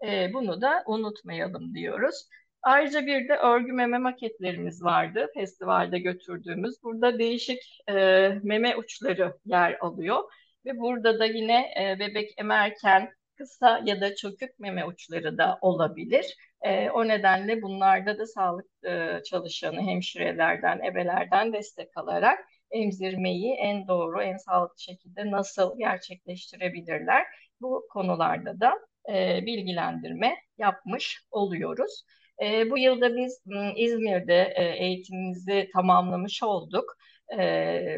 E, 0.07 0.33
bunu 0.33 0.61
da 0.61 0.85
unutmayalım 0.87 1.75
diyoruz. 1.75 2.29
Ayrıca 2.63 3.07
bir 3.07 3.29
de 3.29 3.37
örgü 3.37 3.73
meme 3.73 3.99
maketlerimiz 3.99 4.83
vardı 4.85 5.27
festivalde 5.35 5.99
götürdüğümüz. 5.99 6.83
Burada 6.83 7.19
değişik 7.19 7.83
e, 7.89 7.95
meme 8.43 8.77
uçları 8.77 9.35
yer 9.45 9.79
alıyor 9.81 10.23
ve 10.67 10.79
burada 10.79 11.19
da 11.19 11.25
yine 11.27 11.61
e, 11.81 11.99
bebek 12.01 12.31
emerken 12.39 13.18
kısa 13.39 13.81
ya 13.85 14.01
da 14.01 14.15
çökük 14.15 14.59
meme 14.59 14.85
uçları 14.85 15.39
da 15.39 15.59
olabilir. 15.61 16.37
E, 16.63 16.91
o 16.91 17.09
nedenle 17.09 17.63
bunlarda 17.63 18.19
da 18.19 18.27
sağlık 18.27 18.67
e, 18.85 19.23
çalışanı 19.25 19.81
hemşirelerden, 19.81 20.81
ebelerden 20.85 21.53
destek 21.53 21.97
alarak 21.97 22.39
emzirmeyi 22.71 23.55
en 23.55 23.89
doğru, 23.89 24.23
en 24.23 24.37
sağlıklı 24.37 24.81
şekilde 24.83 25.31
nasıl 25.31 25.79
gerçekleştirebilirler? 25.79 27.27
Bu 27.61 27.87
konularda 27.91 28.61
da 28.61 28.75
e, 29.13 29.47
bilgilendirme 29.47 30.35
yapmış 30.59 31.23
oluyoruz. 31.31 32.05
E, 32.43 32.71
bu 32.71 32.79
yılda 32.79 33.17
biz 33.17 33.41
İzmir'de 33.77 34.53
e, 34.57 34.65
eğitimimizi 34.65 35.69
tamamlamış 35.73 36.43
olduk. 36.43 36.97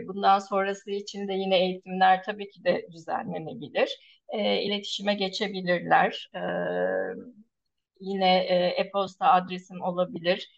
Bundan 0.08 0.38
sonrası 0.38 0.90
için 0.90 1.28
de 1.28 1.32
yine 1.32 1.58
eğitimler 1.58 2.22
tabii 2.22 2.50
ki 2.50 2.64
de 2.64 2.86
düzenlenebilir. 2.92 3.98
E, 4.28 4.62
iletişime 4.62 5.14
geçebilirler. 5.14 6.30
Yine 8.00 8.38
e-posta 8.78 9.26
adresim 9.32 9.82
olabilir. 9.82 10.50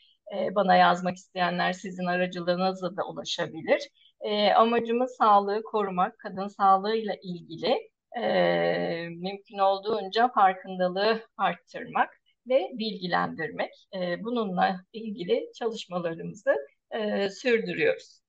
Bana 0.55 0.77
yazmak 0.77 1.17
isteyenler 1.17 1.73
sizin 1.73 2.07
aracılığınızla 2.07 2.97
da 2.97 3.03
ulaşabilir. 3.09 3.89
Amacımız 4.57 5.17
sağlığı 5.17 5.63
korumak, 5.63 6.19
kadın 6.19 6.49
sağlığıyla 6.49 7.15
ilgili 7.23 7.91
mümkün 9.11 9.59
olduğunca 9.59 10.29
farkındalığı 10.29 11.23
arttırmak 11.37 12.11
ve 12.49 12.71
bilgilendirmek. 12.73 13.73
Bununla 14.19 14.81
ilgili 14.93 15.53
çalışmalarımızı 15.55 16.55
sürdürüyoruz. 17.31 18.22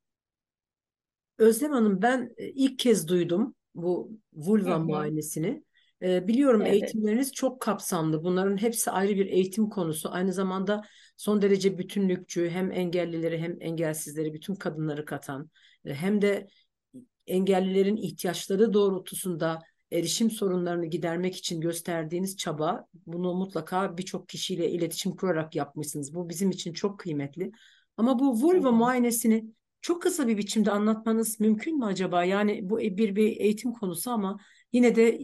Özlem 1.43 1.71
Hanım 1.71 2.01
ben 2.01 2.33
e, 2.37 2.49
ilk 2.49 2.79
kez 2.79 3.07
duydum 3.07 3.55
bu 3.75 4.11
vulva 4.33 4.69
hı 4.69 4.75
hı. 4.75 4.79
muayenesini. 4.79 5.63
E, 6.01 6.27
biliyorum 6.27 6.61
evet. 6.61 6.73
eğitimleriniz 6.73 7.31
çok 7.31 7.61
kapsamlı. 7.61 8.23
Bunların 8.23 8.61
hepsi 8.61 8.91
ayrı 8.91 9.15
bir 9.15 9.25
eğitim 9.25 9.69
konusu. 9.69 10.09
Aynı 10.11 10.33
zamanda 10.33 10.83
son 11.17 11.41
derece 11.41 11.77
bütünlükçü 11.77 12.49
hem 12.49 12.71
engellileri 12.71 13.37
hem 13.37 13.57
engelsizleri 13.59 14.33
bütün 14.33 14.55
kadınları 14.55 15.05
katan 15.05 15.49
e, 15.85 15.93
hem 15.93 16.21
de 16.21 16.47
engellilerin 17.27 17.97
ihtiyaçları 17.97 18.73
doğrultusunda 18.73 19.59
erişim 19.91 20.31
sorunlarını 20.31 20.85
gidermek 20.85 21.35
için 21.35 21.61
gösterdiğiniz 21.61 22.37
çaba 22.37 22.85
bunu 23.05 23.33
mutlaka 23.33 23.97
birçok 23.97 24.29
kişiyle 24.29 24.69
iletişim 24.69 25.15
kurarak 25.15 25.55
yapmışsınız. 25.55 26.13
Bu 26.13 26.29
bizim 26.29 26.51
için 26.51 26.73
çok 26.73 26.99
kıymetli. 26.99 27.51
Ama 27.97 28.19
bu 28.19 28.41
vulva 28.41 28.71
muayenesini 28.71 29.45
çok 29.83 30.01
kısa 30.01 30.27
bir 30.27 30.37
biçimde 30.37 30.71
anlatmanız 30.71 31.39
mümkün 31.39 31.79
mü 31.79 31.85
acaba? 31.85 32.23
Yani 32.23 32.69
bu 32.69 32.79
bir 32.79 33.15
bir 33.15 33.37
eğitim 33.37 33.73
konusu 33.73 34.11
ama 34.11 34.39
yine 34.73 34.95
de 34.95 35.17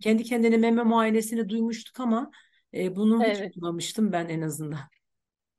kendi 0.00 0.24
kendine 0.24 0.56
meme 0.56 0.82
muayenesini 0.82 1.48
duymuştuk 1.48 2.00
ama 2.00 2.30
e, 2.74 2.96
bunu 2.96 3.24
evet. 3.24 3.36
hiç 3.36 3.54
duymamıştım 3.54 4.12
ben 4.12 4.28
en 4.28 4.42
azından. 4.42 4.80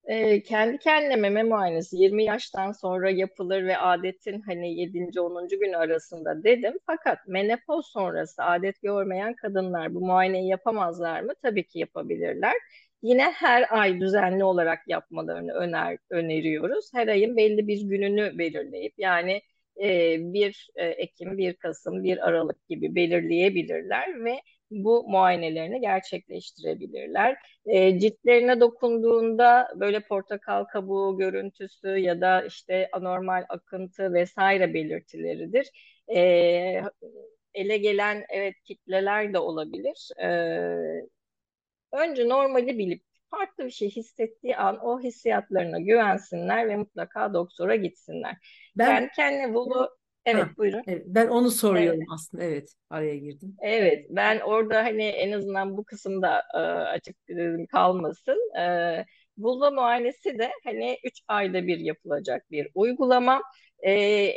E, 0.04 0.44
kendi 0.44 0.78
kendine 0.78 1.16
meme 1.16 1.44
muayenesi 1.44 1.98
20 1.98 2.24
yaştan 2.24 2.72
sonra 2.72 3.10
yapılır 3.10 3.63
ve 3.63 3.78
adetin 3.78 4.42
hani 4.42 4.80
7. 4.80 5.22
10. 5.22 5.48
gün 5.48 5.74
arasında 5.74 6.44
dedim. 6.44 6.74
Fakat 6.86 7.18
menopoz 7.28 7.86
sonrası 7.88 8.44
adet 8.44 8.82
görmeyen 8.82 9.34
kadınlar 9.36 9.94
bu 9.94 10.06
muayeneyi 10.06 10.48
yapamazlar 10.48 11.22
mı? 11.22 11.34
Tabii 11.42 11.68
ki 11.68 11.80
yapabilirler. 11.80 12.54
Yine 13.03 13.24
her 13.24 13.65
ay 13.69 14.00
düzenli 14.00 14.43
olarak 14.43 14.88
yapmalarını 14.88 15.53
öner, 15.53 15.98
öneriyoruz. 16.10 16.93
Her 16.93 17.07
ayın 17.07 17.38
belli 17.38 17.67
bir 17.67 17.81
gününü 17.81 18.38
belirleyip 18.38 18.93
yani 18.98 19.41
e, 19.81 20.17
1 20.33 20.69
e, 20.75 20.86
Ekim, 20.86 21.38
1 21.38 21.53
Kasım, 21.53 22.03
1 22.03 22.27
Aralık 22.27 22.67
gibi 22.69 22.95
belirleyebilirler 22.95 24.25
ve 24.25 24.41
bu 24.72 25.05
muayenelerini 25.10 25.81
gerçekleştirebilirler. 25.81 27.38
E, 27.65 28.00
ciltlerine 28.00 28.60
dokunduğunda 28.60 29.67
böyle 29.79 30.00
portakal 30.00 30.63
kabuğu 30.63 31.17
görüntüsü 31.17 31.88
ya 31.88 32.22
da 32.22 32.41
işte 32.45 32.89
anormal 32.91 33.45
akıntı 33.50 34.13
vesaire 34.13 34.74
belirtileridir. 34.74 35.67
E, 36.15 36.19
ele 37.53 37.77
gelen 37.77 38.25
evet 38.29 38.55
kitleler 38.63 39.33
de 39.33 39.39
olabilir. 39.39 40.10
E, 40.24 40.27
önce 41.93 42.29
normali 42.29 42.77
bilip 42.77 43.03
farklı 43.31 43.65
bir 43.65 43.71
şey 43.71 43.89
hissettiği 43.89 44.57
an 44.57 44.79
o 44.85 45.00
hissiyatlarına 45.01 45.79
güvensinler 45.79 46.69
ve 46.69 46.75
mutlaka 46.77 47.33
doktora 47.33 47.75
gitsinler. 47.75 48.38
Ben, 48.75 48.85
Kendi 48.85 49.09
kendine 49.12 49.53
bunu 49.53 49.89
Evet, 50.25 50.43
Ha, 50.43 50.50
buyurun. 50.57 50.83
evet, 50.88 51.03
ben 51.07 51.27
onu 51.27 51.51
Evet. 51.51 51.53
soruyorum 51.53 52.05
aslında. 52.13 52.43
Evet, 52.43 52.73
araya 52.89 53.17
girdim. 53.17 53.59
Evet, 53.59 54.05
ben 54.09 54.39
orada 54.39 54.83
hani 54.83 55.03
en 55.03 55.31
azından 55.31 55.77
bu 55.77 55.83
kısımda 55.85 56.43
e, 56.53 56.57
açık 56.59 57.15
e, 57.29 57.65
kalmasın. 57.71 58.57
E, 58.59 59.05
vulva 59.38 59.71
muayenesi 59.71 60.39
de 60.39 60.51
hani 60.63 60.97
3 61.03 61.21
ayda 61.27 61.67
bir 61.67 61.77
yapılacak 61.79 62.51
bir 62.51 62.67
uygulama. 62.75 63.41
E, 63.79 63.91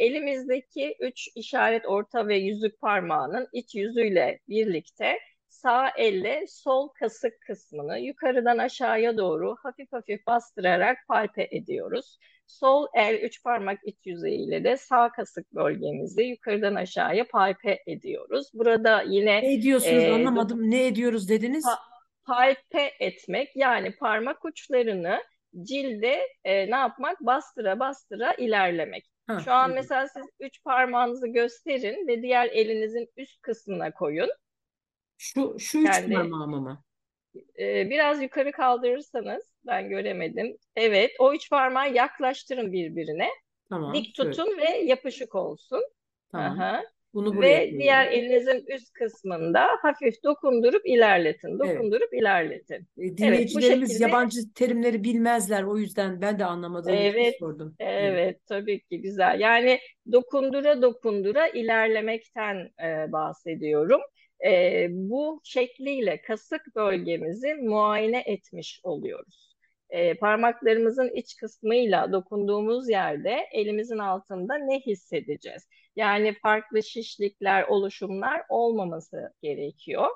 elimizdeki 0.07 0.97
3 1.01 1.29
işaret 1.35 1.87
orta 1.87 2.29
ve 2.29 2.37
yüzük 2.37 2.81
parmağının 2.81 3.49
iç 3.53 3.75
yüzüyle 3.75 4.41
birlikte 4.49 5.19
sağ 5.49 5.89
elle 5.97 6.45
sol 6.49 6.89
kasık 6.89 7.41
kısmını 7.41 7.99
yukarıdan 7.99 8.59
aşağıya 8.59 9.17
doğru 9.17 9.57
hafif 9.63 9.93
hafif 9.93 10.27
bastırarak 10.27 10.99
palpe 11.09 11.49
ediyoruz. 11.51 12.19
Sol 12.47 12.87
el 12.95 13.15
üç 13.15 13.43
parmak 13.43 13.79
iç 13.85 13.97
yüzeyiyle 14.05 14.65
de 14.65 14.77
sağ 14.77 15.13
kasık 15.13 15.55
bölgemizi 15.55 16.23
yukarıdan 16.23 16.75
aşağıya 16.75 17.25
palpe 17.25 17.83
ediyoruz. 17.87 18.51
Burada 18.55 19.03
yine 19.03 19.43
Ne 19.43 19.53
ediyorsunuz 19.55 20.05
e, 20.05 20.13
anlamadım. 20.13 20.71
Ne 20.71 20.87
ediyoruz 20.87 21.29
dediniz? 21.29 21.65
pa- 21.65 21.79
palpe 22.27 22.91
etmek 23.01 23.57
yani 23.57 23.97
parmak 23.97 24.45
uçlarını 24.45 25.23
cilde 25.63 26.21
e, 26.45 26.71
ne 26.71 26.77
yapmak? 26.77 27.21
Bastıra 27.21 27.79
bastıra 27.81 28.33
ilerlemek. 28.35 29.07
Ha, 29.27 29.41
Şu 29.45 29.53
an 29.53 29.71
evet. 29.71 29.81
mesela 29.83 30.09
siz 30.09 30.27
üç 30.41 30.65
parmağınızı 30.65 31.29
gösterin 31.29 32.09
ve 32.09 32.23
diğer 32.23 32.47
elinizin 32.47 33.09
üst 33.17 33.43
kısmına 33.43 33.91
koyun. 33.91 34.29
Şu 35.19 35.57
şu 35.59 35.79
üç 35.79 35.85
Kendi 35.85 36.15
parmağımı 36.15 36.61
mı? 36.61 36.85
e, 37.59 37.91
biraz 37.91 38.23
yukarı 38.23 38.53
kaldırırsanız 38.53 39.55
ben 39.67 39.89
göremedim. 39.89 40.57
Evet, 40.77 41.11
o 41.19 41.35
üç 41.35 41.51
parmağı 41.51 41.93
yaklaştırın 41.95 42.73
birbirine. 42.73 43.29
Tamam, 43.69 43.95
Dik 43.95 44.17
şöyle. 44.17 44.31
tutun 44.31 44.59
ve 44.59 44.71
yapışık 44.79 45.35
olsun. 45.35 45.83
Tamam. 46.33 46.61
Aha. 46.61 46.83
Bunu 47.15 47.37
buraya 47.37 47.59
Ve 47.59 47.71
koyuyorum. 47.71 47.79
diğer 47.79 48.07
elinizin 48.13 48.65
üst 48.69 48.93
kısmında 48.93 49.67
hafif 49.83 50.25
dokundurup 50.25 50.87
ilerletin. 50.87 51.59
Evet. 51.63 51.79
Dokundurup 51.79 52.15
ilerletin. 52.15 52.89
E, 52.99 53.17
Evet, 53.21 53.55
bu 53.55 53.63
Dinleyicilerimiz 53.63 53.63
şekilde 53.63 53.99
yabancı 53.99 54.53
terimleri 54.55 55.05
bilmezler. 55.05 55.63
O 55.63 55.79
yüzden 55.79 56.21
ben 56.21 56.39
de 56.39 56.45
anlamadığım 56.45 57.03
için 57.03 57.07
evet, 57.07 57.35
sordum. 57.39 57.77
Evet. 57.79 58.03
evet 58.13 58.41
tabii 58.47 58.81
ki 58.81 59.01
güzel. 59.03 59.41
Yani 59.41 59.79
dokundura 60.13 60.83
dokundura 60.83 61.49
ilerlemekten 61.49 62.57
e, 62.85 63.13
bahsediyorum. 63.13 64.01
E, 64.45 64.87
bu 64.91 65.41
şekliyle 65.45 66.23
kasık 66.23 66.77
bölgemizi 66.77 67.55
muayene 67.55 68.23
etmiş 68.27 68.81
oluyoruz. 68.83 69.57
E, 69.91 70.15
parmaklarımızın 70.15 71.11
iç 71.15 71.37
kısmıyla 71.37 72.13
dokunduğumuz 72.13 72.89
yerde 72.89 73.47
elimizin 73.53 73.99
altında 73.99 74.55
ne 74.59 74.81
hissedeceğiz? 74.81 75.69
Yani 75.97 76.35
farklı 76.43 76.83
şişlikler, 76.83 77.63
oluşumlar 77.63 78.43
olmaması 78.49 79.33
gerekiyor. 79.43 80.09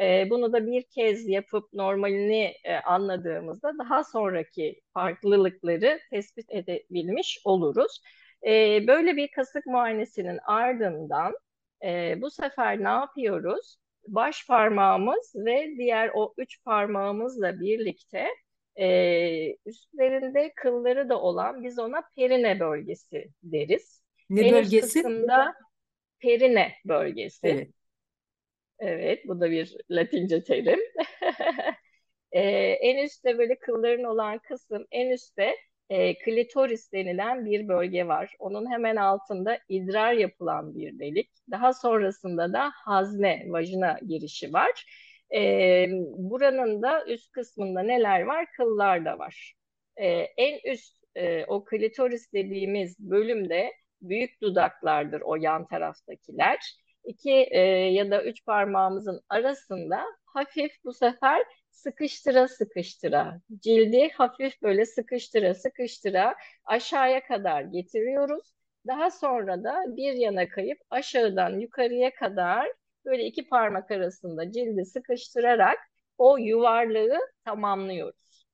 E, 0.00 0.30
bunu 0.30 0.52
da 0.52 0.66
bir 0.66 0.82
kez 0.82 1.28
yapıp 1.28 1.72
normalini 1.72 2.52
e, 2.64 2.74
anladığımızda 2.76 3.72
daha 3.78 4.04
sonraki 4.04 4.80
farklılıkları 4.94 6.00
tespit 6.10 6.46
edebilmiş 6.50 7.40
oluruz. 7.44 8.00
E, 8.46 8.86
böyle 8.86 9.16
bir 9.16 9.30
kasık 9.30 9.66
muayenesinin 9.66 10.38
ardından 10.46 11.34
e, 11.84 12.14
bu 12.22 12.30
sefer 12.30 12.84
ne 12.84 12.88
yapıyoruz? 12.88 13.76
Baş 14.08 14.46
parmağımız 14.46 15.32
ve 15.36 15.74
diğer 15.78 16.10
o 16.14 16.34
üç 16.38 16.64
parmağımızla 16.64 17.60
birlikte 17.60 18.26
e, 18.76 19.56
üstlerinde 19.66 20.52
kılları 20.56 21.08
da 21.08 21.20
olan 21.20 21.64
biz 21.64 21.78
ona 21.78 22.02
perine 22.16 22.60
bölgesi 22.60 23.28
deriz. 23.42 24.02
Ne 24.30 24.46
En 24.46 24.52
bölgesi? 24.54 25.02
kısımda 25.02 25.54
perine 26.20 26.72
bölgesi. 26.84 27.46
Evet. 27.46 27.68
Evet, 28.78 29.28
bu 29.28 29.40
da 29.40 29.50
bir 29.50 29.76
Latince 29.90 30.44
terim. 30.44 30.80
Ee, 32.32 32.40
en 32.80 33.04
üstte 33.04 33.38
böyle 33.38 33.58
kılların 33.58 34.04
olan 34.04 34.38
kısım, 34.38 34.86
en 34.90 35.10
üstte 35.10 35.56
e, 35.90 36.18
klitoris 36.18 36.92
denilen 36.92 37.44
bir 37.46 37.68
bölge 37.68 38.06
var. 38.06 38.36
Onun 38.38 38.70
hemen 38.70 38.96
altında 38.96 39.58
idrar 39.68 40.12
yapılan 40.12 40.74
bir 40.74 40.98
delik. 40.98 41.30
Daha 41.50 41.72
sonrasında 41.72 42.52
da 42.52 42.70
hazne, 42.74 43.44
vajina 43.48 43.98
girişi 44.06 44.52
var. 44.52 44.84
Ee, 45.34 45.86
buranın 46.16 46.82
da 46.82 47.06
üst 47.06 47.32
kısmında 47.32 47.82
neler 47.82 48.22
var? 48.22 48.46
Kıllar 48.56 49.04
da 49.04 49.18
var. 49.18 49.54
Ee, 49.96 50.08
en 50.36 50.72
üst 50.72 51.04
e, 51.14 51.44
o 51.44 51.64
klitoris 51.64 52.32
dediğimiz 52.32 52.98
bölümde 52.98 53.72
büyük 54.02 54.42
dudaklardır 54.42 55.20
o 55.20 55.36
yan 55.36 55.66
taraftakiler. 55.66 56.58
İki 57.04 57.32
e, 57.50 57.60
ya 57.92 58.10
da 58.10 58.24
üç 58.24 58.44
parmağımızın 58.44 59.20
arasında 59.28 60.04
hafif 60.34 60.72
bu 60.84 60.92
sefer 60.92 61.44
sıkıştıra 61.70 62.48
sıkıştıra 62.48 63.40
cildi 63.60 64.10
hafif 64.12 64.62
böyle 64.62 64.86
sıkıştıra 64.86 65.54
sıkıştıra 65.54 66.34
aşağıya 66.64 67.26
kadar 67.26 67.62
getiriyoruz. 67.62 68.54
Daha 68.86 69.10
sonra 69.10 69.64
da 69.64 69.84
bir 69.96 70.12
yana 70.12 70.48
kayıp 70.48 70.78
aşağıdan 70.90 71.58
yukarıya 71.60 72.14
kadar 72.14 72.72
böyle 73.04 73.24
iki 73.24 73.48
parmak 73.48 73.90
arasında 73.90 74.52
cildi 74.52 74.84
sıkıştırarak 74.84 75.78
o 76.18 76.36
yuvarlığı 76.38 77.18
tamamlıyoruz. 77.44 78.46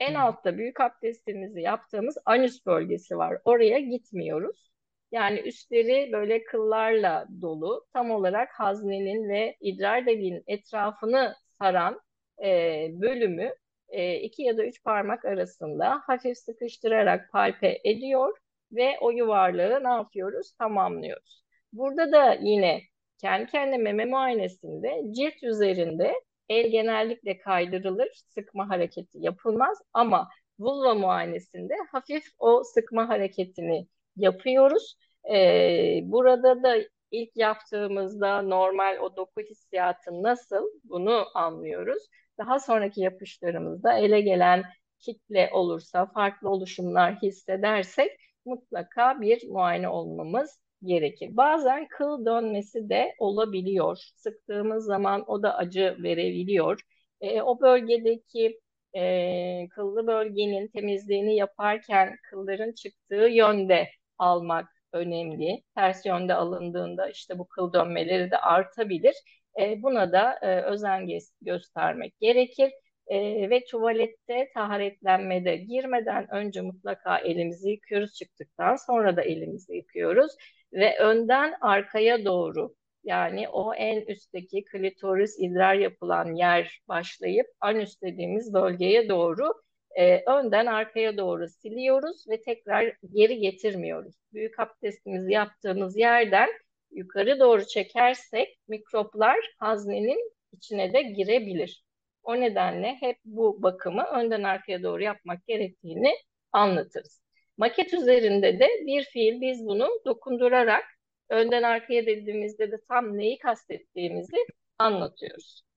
En 0.00 0.14
altta 0.14 0.58
büyük 0.58 0.80
abdestimizi 0.80 1.60
yaptığımız 1.60 2.18
anüs 2.24 2.66
bölgesi 2.66 3.18
var. 3.18 3.38
Oraya 3.44 3.78
gitmiyoruz. 3.80 4.70
Yani 5.12 5.40
üstleri 5.40 6.12
böyle 6.12 6.44
kıllarla 6.44 7.26
dolu, 7.42 7.86
tam 7.92 8.10
olarak 8.10 8.48
haznenin 8.60 9.28
ve 9.28 9.56
idrar 9.60 10.06
deliğinin 10.06 10.44
etrafını 10.46 11.34
saran 11.58 12.00
e, 12.44 12.88
bölümü 13.00 13.54
e, 13.88 14.16
iki 14.20 14.42
ya 14.42 14.56
da 14.56 14.64
üç 14.66 14.84
parmak 14.84 15.24
arasında 15.24 16.02
hafif 16.06 16.38
sıkıştırarak 16.38 17.32
palpe 17.32 17.78
ediyor 17.84 18.38
ve 18.72 18.96
o 19.00 19.10
yuvarlığı 19.10 19.84
ne 19.84 19.88
yapıyoruz? 19.88 20.52
Tamamlıyoruz. 20.58 21.42
Burada 21.72 22.12
da 22.12 22.34
yine 22.40 22.80
kendi 23.18 23.50
kendine 23.50 23.78
meme 23.78 24.04
muayenesinde 24.04 25.02
cilt 25.10 25.42
üzerinde 25.42 26.12
el 26.48 26.70
genellikle 26.70 27.38
kaydırılır, 27.38 28.08
sıkma 28.28 28.68
hareketi 28.68 29.18
yapılmaz 29.20 29.78
ama 29.92 30.28
vulva 30.58 30.94
muayenesinde 30.94 31.74
hafif 31.92 32.24
o 32.38 32.62
sıkma 32.64 33.08
hareketini 33.08 33.86
yapıyoruz. 34.18 34.96
Ee, 35.30 36.00
burada 36.04 36.62
da 36.62 36.76
ilk 37.10 37.36
yaptığımızda 37.36 38.42
normal 38.42 38.98
o 39.00 39.16
doku 39.16 39.40
hissiyatı 39.40 40.22
nasıl 40.22 40.70
bunu 40.84 41.26
anlıyoruz. 41.34 42.02
Daha 42.38 42.60
sonraki 42.60 43.00
yapışlarımızda 43.00 43.98
ele 43.98 44.20
gelen 44.20 44.64
kitle 44.98 45.50
olursa, 45.52 46.06
farklı 46.06 46.50
oluşumlar 46.50 47.14
hissedersek 47.22 48.10
mutlaka 48.44 49.20
bir 49.20 49.48
muayene 49.48 49.88
olmamız 49.88 50.60
gerekir. 50.82 51.36
Bazen 51.36 51.88
kıl 51.88 52.26
dönmesi 52.26 52.88
de 52.88 53.14
olabiliyor. 53.18 53.98
Sıktığımız 54.16 54.84
zaman 54.84 55.24
o 55.30 55.42
da 55.42 55.56
acı 55.56 55.96
verebiliyor. 56.02 56.80
E, 57.20 57.42
o 57.42 57.60
bölgedeki 57.60 58.60
e, 58.96 59.68
kıllı 59.68 60.06
bölgenin 60.06 60.68
temizliğini 60.68 61.36
yaparken 61.36 62.16
kılların 62.30 62.72
çıktığı 62.72 63.28
yönde 63.30 63.88
almak 64.18 64.68
önemli. 64.92 65.62
Ters 65.74 66.06
yönde 66.06 66.34
alındığında 66.34 67.08
işte 67.10 67.38
bu 67.38 67.48
kıl 67.48 67.72
dönmeleri 67.72 68.30
de 68.30 68.38
artabilir. 68.38 69.14
E, 69.60 69.82
buna 69.82 70.12
da 70.12 70.38
e, 70.42 70.62
özen 70.62 71.08
göstermek 71.42 72.20
gerekir. 72.20 72.72
E, 73.06 73.50
ve 73.50 73.64
tuvalette 73.64 74.50
taharetlenmede 74.54 75.56
girmeden 75.56 76.34
önce 76.34 76.60
mutlaka 76.60 77.18
elimizi 77.18 77.70
yıkıyoruz. 77.70 78.14
Çıktıktan 78.14 78.76
sonra 78.76 79.16
da 79.16 79.22
elimizi 79.22 79.74
yıkıyoruz. 79.76 80.32
Ve 80.72 80.98
önden 80.98 81.54
arkaya 81.60 82.24
doğru 82.24 82.74
yani 83.04 83.48
o 83.48 83.74
en 83.74 84.00
üstteki 84.00 84.64
klitoris 84.64 85.36
idrar 85.38 85.74
yapılan 85.74 86.34
yer 86.34 86.80
başlayıp 86.88 87.46
anüs 87.60 88.02
dediğimiz 88.02 88.54
bölgeye 88.54 89.08
doğru 89.08 89.52
e, 89.98 90.22
önden 90.26 90.66
arkaya 90.66 91.16
doğru 91.16 91.48
siliyoruz 91.48 92.28
ve 92.28 92.42
tekrar 92.42 92.92
geri 93.14 93.38
getirmiyoruz. 93.38 94.14
Büyük 94.32 94.60
abdestimizi 94.60 95.32
yaptığımız 95.32 95.96
yerden 95.96 96.48
yukarı 96.90 97.40
doğru 97.40 97.66
çekersek 97.66 98.58
mikroplar 98.68 99.36
haznenin 99.58 100.32
içine 100.52 100.92
de 100.92 101.02
girebilir. 101.02 101.84
O 102.22 102.40
nedenle 102.40 102.96
hep 103.00 103.16
bu 103.24 103.62
bakımı 103.62 104.04
önden 104.04 104.42
arkaya 104.42 104.82
doğru 104.82 105.02
yapmak 105.02 105.46
gerektiğini 105.46 106.14
anlatırız. 106.52 107.22
Maket 107.56 107.94
üzerinde 107.94 108.60
de 108.60 108.68
bir 108.86 109.04
fiil 109.04 109.40
biz 109.40 109.66
bunu 109.66 109.88
dokundurarak 110.06 110.84
önden 111.28 111.62
arkaya 111.62 112.06
dediğimizde 112.06 112.72
de 112.72 112.76
tam 112.88 113.18
neyi 113.18 113.38
kastettiğimizi 113.38 114.36
anlatıyoruz. 114.78 115.67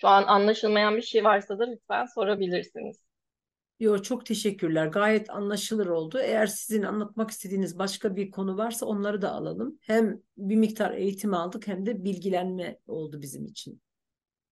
Şu 0.00 0.08
an 0.08 0.22
anlaşılmayan 0.22 0.96
bir 0.96 1.02
şey 1.02 1.24
varsa 1.24 1.58
da 1.58 1.64
lütfen 1.64 2.06
sorabilirsiniz. 2.06 3.04
Yo, 3.80 4.02
çok 4.02 4.26
teşekkürler. 4.26 4.86
Gayet 4.86 5.30
anlaşılır 5.30 5.86
oldu. 5.86 6.18
Eğer 6.18 6.46
sizin 6.46 6.82
anlatmak 6.82 7.30
istediğiniz 7.30 7.78
başka 7.78 8.16
bir 8.16 8.30
konu 8.30 8.56
varsa 8.56 8.86
onları 8.86 9.22
da 9.22 9.32
alalım. 9.32 9.78
Hem 9.80 10.20
bir 10.36 10.56
miktar 10.56 10.92
eğitim 10.92 11.34
aldık 11.34 11.66
hem 11.66 11.86
de 11.86 12.04
bilgilenme 12.04 12.78
oldu 12.86 13.22
bizim 13.22 13.46
için. 13.46 13.80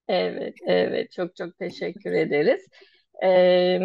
Evet, 0.08 0.54
evet. 0.66 1.12
Çok 1.12 1.36
çok 1.36 1.58
teşekkür 1.58 2.12
ederiz. 2.12 2.66
Ee, 3.24 3.78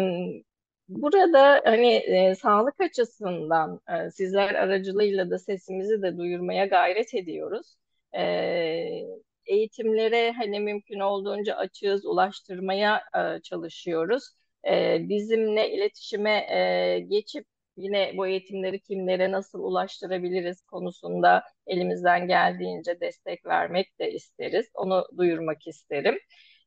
burada 0.88 1.62
hani 1.64 1.94
e, 1.94 2.34
sağlık 2.34 2.80
açısından 2.80 3.80
e, 3.88 4.10
sizler 4.10 4.54
aracılığıyla 4.54 5.30
da 5.30 5.38
sesimizi 5.38 6.02
de 6.02 6.16
duyurmaya 6.18 6.66
gayret 6.66 7.14
ediyoruz. 7.14 7.76
Ee, 8.16 9.02
eğitimlere 9.48 10.32
hani 10.32 10.60
mümkün 10.60 11.00
olduğunca 11.00 11.54
açığız, 11.56 12.06
ulaştırmaya 12.06 13.02
e, 13.16 13.42
çalışıyoruz. 13.42 14.24
E, 14.68 14.98
bizimle 15.08 15.70
iletişime 15.72 16.30
e, 16.50 17.00
geçip 17.08 17.46
yine 17.76 18.12
bu 18.16 18.26
eğitimleri 18.26 18.80
kimlere 18.80 19.32
nasıl 19.32 19.58
ulaştırabiliriz 19.60 20.62
konusunda 20.62 21.42
elimizden 21.66 22.26
geldiğince 22.28 23.00
destek 23.00 23.46
vermek 23.46 23.98
de 24.00 24.12
isteriz. 24.12 24.66
Onu 24.74 25.04
duyurmak 25.18 25.66
isterim. 25.66 26.18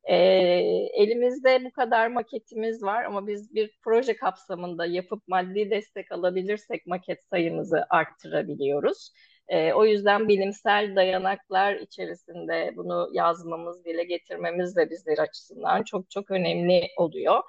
E, 0.04 0.16
elimizde 0.94 1.66
bu 1.66 1.72
kadar 1.72 2.08
maketimiz 2.08 2.84
var 2.84 3.04
ama 3.04 3.28
biz 3.28 3.54
bir 3.56 3.78
proje 3.84 4.16
kapsamında 4.16 4.86
yapıp 4.86 5.28
maddi 5.28 5.70
destek 5.72 6.12
alabilirsek 6.12 6.88
maket 6.88 7.20
sayımızı 7.30 7.86
arttırabiliyoruz. 7.90 9.12
E, 9.52 9.74
o 9.74 9.86
yüzden 9.86 10.28
bilimsel 10.28 10.96
dayanaklar 10.96 11.76
içerisinde 11.76 12.74
bunu 12.76 13.10
yazmamız, 13.14 13.86
dile 13.86 14.04
getirmemiz 14.04 14.76
de 14.76 14.90
bizler 14.90 15.18
açısından 15.18 15.84
çok 15.84 16.10
çok 16.10 16.32
önemli 16.32 16.88
oluyor. 16.98 17.42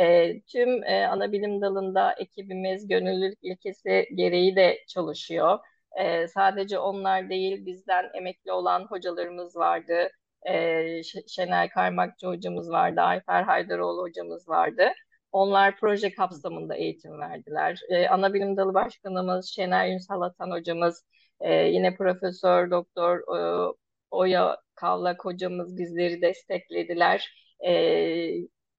E, 0.00 0.34
tüm 0.42 0.84
e, 0.84 1.06
ana 1.06 1.32
bilim 1.32 1.60
dalında 1.60 2.12
ekibimiz 2.12 2.88
gönüllülük 2.88 3.38
ilkesi 3.42 4.08
gereği 4.14 4.56
de 4.56 4.78
çalışıyor. 4.88 5.58
E, 6.00 6.28
sadece 6.28 6.78
onlar 6.78 7.30
değil, 7.30 7.66
bizden 7.66 8.10
emekli 8.14 8.52
olan 8.52 8.84
hocalarımız 8.84 9.56
vardı. 9.56 10.10
E, 10.48 11.02
Şenay 11.28 11.68
Kaymakçı 11.68 12.26
hocamız 12.26 12.70
vardı, 12.70 13.00
Ayfer 13.00 13.42
Haydaroğlu 13.42 14.02
hocamız 14.02 14.48
vardı. 14.48 14.92
Onlar 15.32 15.76
proje 15.76 16.10
kapsamında 16.14 16.76
eğitim 16.76 17.20
verdiler. 17.20 17.80
E, 17.88 18.08
ana 18.08 18.34
bilim 18.34 18.56
dalı 18.56 18.74
başkanımız 18.74 19.46
Şener 19.46 19.88
Ünsal 19.88 20.20
Atan 20.22 20.50
hocamız 20.50 21.04
ee, 21.40 21.54
yine 21.54 21.94
Profesör 21.96 22.70
Doktor 22.70 23.18
e, 23.18 23.72
Oya 24.10 24.56
Kavlak 24.74 25.24
hocamız 25.24 25.78
bizleri 25.78 26.22
desteklediler. 26.22 27.34
E, 27.66 27.72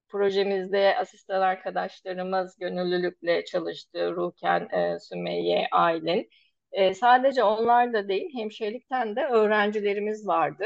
projemizde 0.10 0.98
asistan 0.98 1.42
arkadaşlarımız 1.42 2.58
gönüllülükle 2.60 3.46
çalıştı. 3.46 4.16
Ruken, 4.16 4.70
e, 4.70 5.00
Sümeyye, 5.00 5.68
Aylin. 5.72 6.30
E, 6.72 6.94
sadece 6.94 7.44
onlar 7.44 7.94
da 7.94 8.08
değil, 8.08 8.30
hemşirelikten 8.34 9.16
de 9.16 9.26
öğrencilerimiz 9.26 10.28
vardı. 10.28 10.66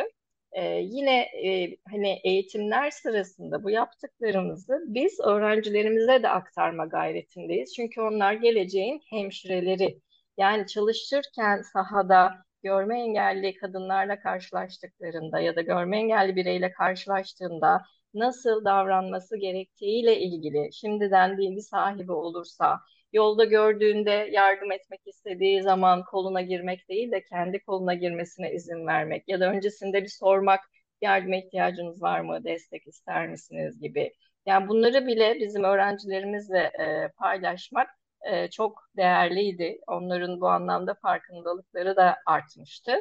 Ee, 0.56 0.80
yine 0.84 1.20
e, 1.22 1.78
hani 1.92 2.20
eğitimler 2.24 2.92
sırasında 2.92 3.64
bu 3.64 3.70
yaptıklarımızı 3.70 4.84
biz 4.88 5.20
öğrencilerimize 5.20 6.24
de 6.24 6.30
aktarma 6.30 6.86
gayretindeyiz. 6.86 7.74
Çünkü 7.76 8.02
onlar 8.02 8.34
geleceğin 8.34 9.02
hemşireleri. 9.10 10.00
Yani 10.38 10.68
çalışırken 10.68 11.62
sahada 11.62 12.34
görme 12.64 13.02
engelli 13.02 13.56
kadınlarla 13.56 14.20
karşılaştıklarında 14.20 15.40
ya 15.40 15.56
da 15.56 15.62
görme 15.62 15.98
engelli 15.98 16.36
bireyle 16.36 16.72
karşılaştığında 16.72 17.82
nasıl 18.14 18.66
davranması 18.66 19.38
gerektiğiyle 19.38 20.20
ilgili 20.20 20.74
şimdiden 20.74 21.38
bilgi 21.38 21.62
sahibi 21.62 22.12
olursa, 22.12 22.80
yolda 23.14 23.46
gördüğünde 23.46 24.12
yardım 24.32 24.72
etmek 24.72 25.02
istediği 25.08 25.62
zaman 25.64 26.04
koluna 26.06 26.42
girmek 26.42 26.90
değil 26.90 27.12
de 27.12 27.24
kendi 27.24 27.60
koluna 27.60 27.94
girmesine 27.94 28.52
izin 28.54 28.88
vermek 28.88 29.24
ya 29.28 29.40
da 29.40 29.52
öncesinde 29.52 30.04
bir 30.04 30.10
sormak 30.10 30.60
yardıma 31.02 31.36
ihtiyacınız 31.36 32.02
var 32.02 32.20
mı, 32.20 32.44
destek 32.44 32.88
ister 32.88 33.28
misiniz 33.30 33.80
gibi. 33.82 34.14
Yani 34.46 34.68
bunları 34.68 35.08
bile 35.08 35.36
bizim 35.40 35.64
öğrencilerimizle 35.64 36.60
e, 36.60 37.08
paylaşmak 37.18 37.90
e, 38.26 38.50
çok 38.50 38.90
değerliydi. 38.98 39.80
Onların 39.88 40.42
bu 40.42 40.48
anlamda 40.48 40.94
farkındalıkları 40.94 41.96
da 41.96 42.16
artmıştı. 42.26 42.92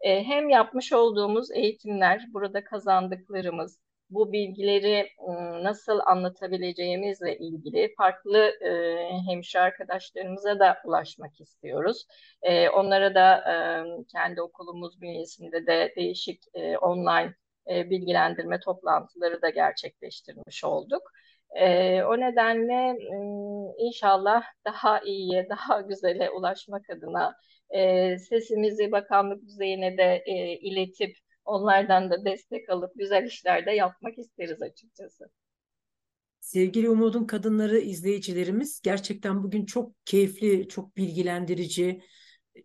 E, 0.00 0.24
hem 0.24 0.48
yapmış 0.48 0.92
olduğumuz 0.92 1.50
eğitimler, 1.50 2.24
burada 2.32 2.64
kazandıklarımız, 2.64 3.78
bu 4.10 4.32
bilgileri 4.32 5.08
ıı, 5.28 5.64
nasıl 5.64 6.00
anlatabileceğimizle 6.06 7.38
ilgili 7.38 7.94
farklı 7.98 8.38
e, 8.60 9.08
hemşire 9.30 9.62
arkadaşlarımıza 9.62 10.58
da 10.58 10.78
ulaşmak 10.84 11.40
istiyoruz. 11.40 12.06
E, 12.42 12.68
onlara 12.68 13.14
da 13.14 13.36
e, 13.36 13.54
kendi 14.12 14.42
okulumuz 14.42 15.00
bünyesinde 15.00 15.66
de 15.66 15.92
değişik 15.96 16.42
e, 16.54 16.78
online 16.78 17.34
e, 17.70 17.90
bilgilendirme 17.90 18.60
toplantıları 18.60 19.42
da 19.42 19.50
gerçekleştirmiş 19.50 20.64
olduk. 20.64 21.02
E, 21.54 22.02
o 22.02 22.20
nedenle 22.20 22.98
inşallah 23.78 24.42
daha 24.64 25.00
iyiye, 25.00 25.48
daha 25.50 25.80
güzele 25.80 26.30
ulaşmak 26.30 26.90
adına 26.90 27.34
e, 27.70 28.18
sesimizi 28.18 28.92
bakanlık 28.92 29.46
düzeyine 29.46 29.96
de 29.96 30.22
e, 30.26 30.58
iletip 30.58 31.16
onlardan 31.44 32.10
da 32.10 32.24
destek 32.24 32.70
alıp 32.70 32.92
güzel 32.94 33.26
işler 33.26 33.66
de 33.66 33.70
yapmak 33.70 34.18
isteriz 34.18 34.62
açıkçası. 34.62 35.30
Sevgili 36.40 36.88
Umut'un 36.88 37.24
kadınları 37.24 37.78
izleyicilerimiz 37.78 38.80
gerçekten 38.82 39.42
bugün 39.42 39.66
çok 39.66 40.06
keyifli, 40.06 40.68
çok 40.68 40.96
bilgilendirici 40.96 42.02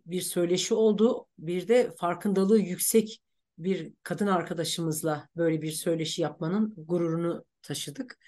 bir 0.06 0.20
söyleşi 0.20 0.74
oldu. 0.74 1.26
Bir 1.38 1.68
de 1.68 1.90
farkındalığı 1.98 2.58
yüksek 2.58 3.22
bir 3.58 3.92
kadın 4.02 4.26
arkadaşımızla 4.26 5.28
böyle 5.36 5.62
bir 5.62 5.72
söyleşi 5.72 6.22
yapmanın 6.22 6.74
gururunu 6.76 7.44
taşıdık. 7.62 8.18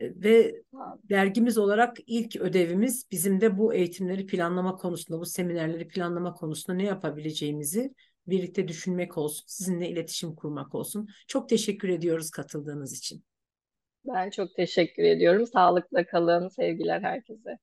Ve 0.00 0.62
dergimiz 1.04 1.58
olarak 1.58 1.96
ilk 2.06 2.36
ödevimiz 2.36 3.06
bizim 3.10 3.40
de 3.40 3.58
bu 3.58 3.74
eğitimleri 3.74 4.26
planlama 4.26 4.76
konusunda, 4.76 5.20
bu 5.20 5.26
seminerleri 5.26 5.88
planlama 5.88 6.34
konusunda 6.34 6.76
ne 6.76 6.84
yapabileceğimizi 6.84 7.94
birlikte 8.26 8.68
düşünmek 8.68 9.18
olsun, 9.18 9.44
sizinle 9.48 9.88
iletişim 9.88 10.34
kurmak 10.34 10.74
olsun. 10.74 11.08
Çok 11.26 11.48
teşekkür 11.48 11.88
ediyoruz 11.88 12.30
katıldığınız 12.30 12.98
için. 12.98 13.24
Ben 14.04 14.30
çok 14.30 14.54
teşekkür 14.54 15.02
ediyorum. 15.02 15.46
Sağlıkla 15.46 16.06
kalın. 16.06 16.48
Sevgiler 16.48 17.00
herkese. 17.00 17.58